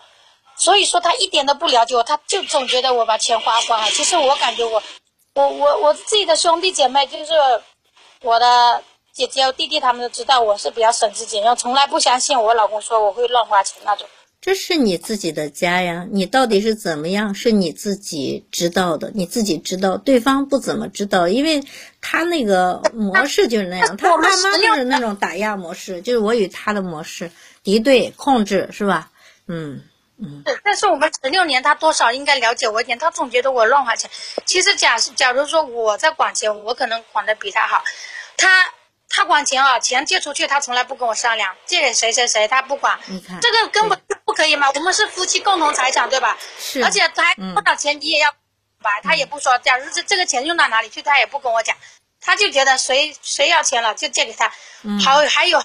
[0.58, 3.92] 所以说他一点都不了解我，他就总觉得我把钱花光了。
[3.92, 4.82] 其实我感觉我，
[5.36, 7.34] 我我我自己的兄弟姐妹，就是
[8.22, 14.08] 我的姐姐、弟弟，他们都知道我是比较省吃俭用，从来不相信我老公说我会乱花钱那种。
[14.40, 21.64] 这是你自己的家呀，你到底是怎么样，是你自己知道的，你自己知道，对方不怎么知道，因为
[22.00, 27.32] 他那个模式就是那样，他我们爸妈就是那种打压模式，就是我与他的模式，
[27.64, 29.10] 敌对、控制，是吧？
[29.48, 29.82] 嗯
[30.46, 32.98] 是，但是我们十六年，他多少应该了解我一点。
[32.98, 34.10] 他总觉得我乱花钱。
[34.46, 37.84] 其实假假如说我在管钱，我可能管的比他好。
[38.38, 38.74] 他
[39.10, 43.00] 他管钱啊，钱借出去，他从来不跟我商量，借给谁谁谁，他不管。
[43.08, 44.72] 你看这个根本就不可以嘛。
[44.74, 46.38] 我们是夫妻共同财产，对吧？
[46.60, 48.32] 是，而且他还多少钱你也要
[48.82, 49.58] 吧，他也不说。
[49.60, 51.76] 假如这这个钱用到哪里去，他也不跟我讲。
[52.26, 54.48] 他就觉得谁谁要钱了就借给他，
[55.04, 55.62] 好还有，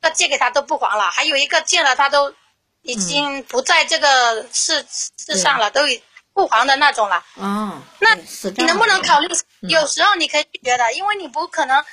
[0.00, 2.34] 那借给他都不还了，还有一个借了他都
[2.82, 4.84] 已经不在这个世
[5.16, 6.02] 世上了，都已
[6.32, 7.24] 不黄的那种了。
[7.34, 9.28] 哦，那你能不能考虑？
[9.60, 11.84] 有时候你可以拒绝的，因为你不可能，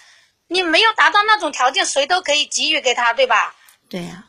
[0.47, 3.53] 你没有达到那种条件，谁都可以给予给他，对吧？
[3.89, 4.23] 对呀、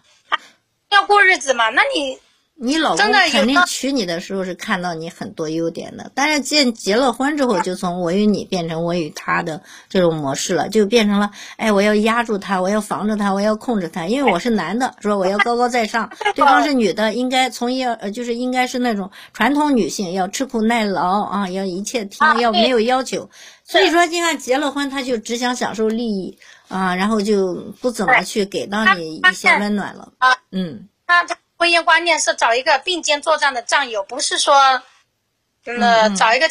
[0.91, 2.21] 要过日子嘛，那你
[2.61, 23.31] 你老公肯定娶你的时候是看到你很多优点的，但是结结了婚之后，就从我与你变成我与他的这种模式了，就变成了，哎，我要压住他，我要防着他，我要控制他，因为我是男的，说我要高高在上， 对方是女的，应该从业呃就是应该是那种传统女性，要吃苦耐劳啊，要一切听，要没有要求，
[23.63, 26.37] 所以说你看结了婚，他就只想享受利益
[26.67, 30.89] 啊，然后就不怎么去给到你一些温暖了，啊，嗯。
[31.59, 34.55] 婚姻观念是找一个并肩作战的战友，不是说，
[35.65, 36.49] 呃，嗯找一个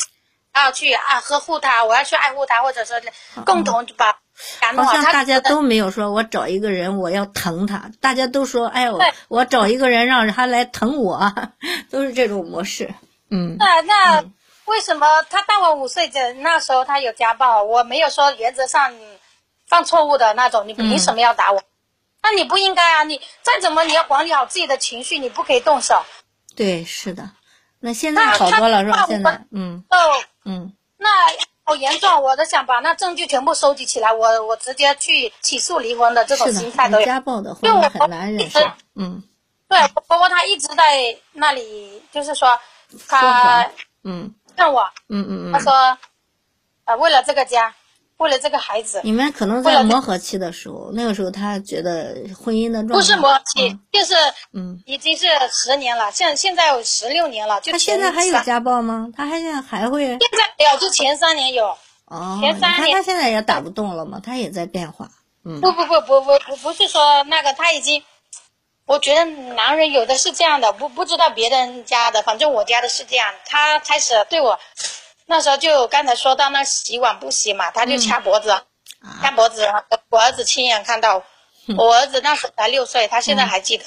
[0.54, 3.00] 要去啊呵护他，我要去爱护他，或者说
[3.46, 4.20] 共同把
[4.76, 4.94] 好。
[4.94, 9.00] 像大家都没有说，我找一个人我要疼他，大家都说，哎呦，
[9.30, 11.34] 我找一个人让他来疼我，
[11.90, 12.94] 都是这种模式。
[13.30, 14.26] 嗯，那那
[14.66, 16.10] 为什么他大我五岁？
[16.10, 18.94] 这那时候他有家暴，我没有说原则上
[19.66, 21.64] 犯错误的那种，你凭什么要打我？
[22.22, 23.04] 那你不应该啊！
[23.04, 26.04] 你再怎么你要管理好自己的情绪，你不可以动手。
[26.56, 27.30] 对，是的。
[27.80, 28.98] 那现在那好多了是吧？
[28.98, 29.98] 他现在，嗯哦，
[30.46, 31.08] 嗯，那
[31.64, 37.06] 好严重，我都想把那证据全部收集起来，我我直接去起诉离婚的这种心态都的，有。
[37.06, 38.60] 家暴的因为我婚姻很难忍受。
[38.96, 39.24] 嗯
[39.70, 42.50] 对，我婆婆她一直在那里，就是说，
[42.90, 43.72] 说她谎
[44.04, 45.54] 嗯骗我，嗯嗯嗯。
[45.54, 45.98] 她说，
[46.86, 47.76] 呃，为了这个家，
[48.18, 54.16] 为了这个孩子，你们可能在磨合期的时候，那个时候他觉得婚姻的状态不是磨合期，嗯就是
[54.54, 59.08] 嗯，已经是十年了，现现在有十六年了，就他现在还有家暴吗？
[59.16, 60.06] 他还现在还会？
[60.06, 61.78] 现在没有，就前三年有。
[62.06, 65.10] 哦，前三年他现在也打不动了嘛，他也在变化。
[65.46, 68.04] 嗯不不不不不不不是说那个他已经，
[68.86, 73.34] 我觉得男人有的是这样的，不不知道别人家的，反正我家的是这样。
[73.46, 74.60] 他开始对我，
[75.30, 78.64] 那时候就刚才说到那洗碗不洗嘛，他就掐脖子，
[79.22, 79.68] 掐脖子。
[80.10, 81.24] 我儿子亲眼看到，
[81.78, 83.84] 我儿子那时候才六岁，他现在还记得。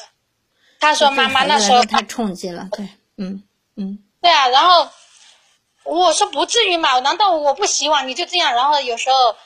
[0.78, 3.43] 他说妈妈那时候太冲击了，对，嗯
[3.76, 4.88] 嗯对啊，然后
[5.84, 8.55] 我说不至于嘛，难道我不洗碗你就这样？
[8.55, 9.36] 然后有时候，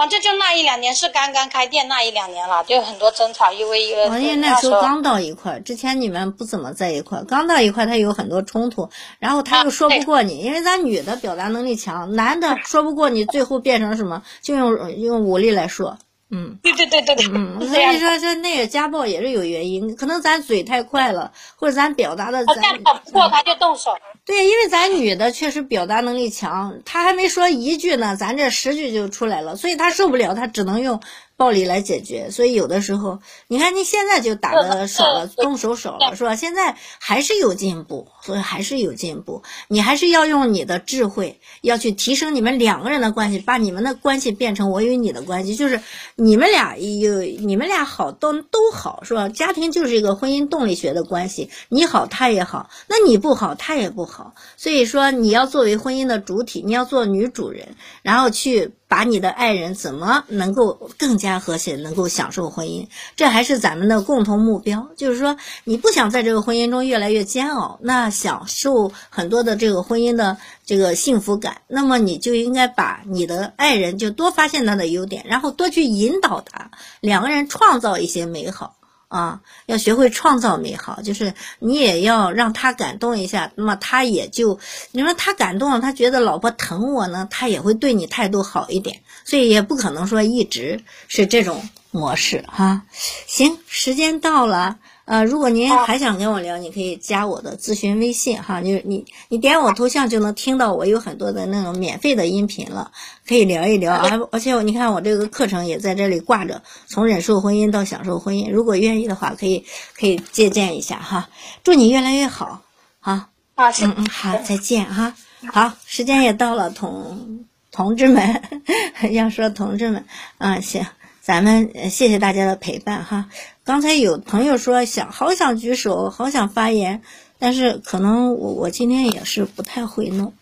[0.00, 8.88] 反正就那一两年是刚刚开店那一两年了，就很多争吵，因为因为哦，因为那时候刚到一块儿，之前你们不怎么在一块儿，刚到一块儿他有很多冲突，
[9.18, 14.22] 然后他又啊说不过你，因为咱女的表达能力强，男的说不过你，最后变成什么？
[14.40, 15.98] 就用用武力来说，
[16.30, 16.58] 嗯。
[16.64, 23.94] 对对对对对，嗯，所以说这那个家暴也是有原因，可能咱嘴太快了，或者咱表达的他咱这样吵不过他就动手。
[24.24, 31.00] 对，因为咱女的确实表达能力强，她还没说一句呢，咱这十句就出来了，所以她受不了，她只能用
[31.40, 32.30] 暴力来解决。
[32.30, 33.18] 所以有的时候，
[33.48, 36.36] 你看你现在就打的少了，动手少了，是吧？
[36.36, 39.42] 现在还是有进步，所以还是有进步。
[39.68, 45.80] 你还是要用你的智慧，要去提升你们两个人的关系，把你们的关系变成我与你的关系，就是
[46.14, 49.30] 你们俩有你们俩好都都好，是吧？
[49.30, 54.34] 家庭就是一个婚姻动力学的关系，你好他也好，那你不好他也不好。
[54.58, 64.88] 所以说，你要作为婚姻的主体，你要做女主人，然后去把你的爱人怎么能够更加和谐，能够享受婚姻，这还是咱们的共同目标。
[64.96, 70.36] 就是说，你不想在这个婚姻中越来越煎熬，那享受很多的这个婚姻的
[70.66, 78.74] 这个幸福感，那么你就应该把你的爱人就多发现他的优点，然后多去引导他，两个人创造一些美好。
[79.10, 84.60] 啊，要学会创造美好，就是你也要让他感动一下，那么他也就，
[84.92, 92.82] 你说他感动了，他觉得老婆疼我呢，他也会对你态度好一点，所以也不可能说一直是这种模式哈。
[93.26, 94.78] 行，时间到了。
[95.10, 102.92] 呃，如果您还想跟我聊，你可以加我的咨询微信哈，就是你你点我头像就能听到我有很多的那种免费的音频了，
[103.26, 104.08] 可以聊一聊啊。
[104.30, 109.64] 而且你看我这个课程也在这里挂着，从忍受婚姻到享受婚姻，如果愿意的话，可以
[109.98, 111.28] 可以借鉴一下哈。
[111.64, 112.62] 祝你越来越好，
[113.00, 113.10] 好，
[113.56, 115.12] 啊，嗯嗯，好，再见哈。
[115.52, 118.42] 好，时间也到了，同同志们
[119.10, 120.04] 要说同志们
[120.38, 120.86] 啊，行。
[121.20, 123.28] 咱们谢谢大家的陪伴哈。
[123.64, 127.02] 刚才有朋友说想好想举手，好想发言，
[127.38, 130.32] 但是可能我我今天也是不太会弄。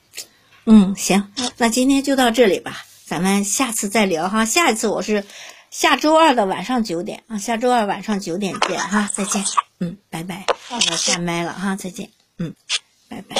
[0.64, 4.44] 嗯，行，那今天就到这里吧，咱们下次再聊哈。
[4.44, 5.24] 下一次我是
[5.70, 9.44] 下周二的晚上九点啊，下周二晚上九点见哈，再见。
[9.80, 12.10] 嗯，拜拜，我要下麦了哈，再见。
[12.38, 12.54] 嗯，
[13.08, 13.36] 拜拜。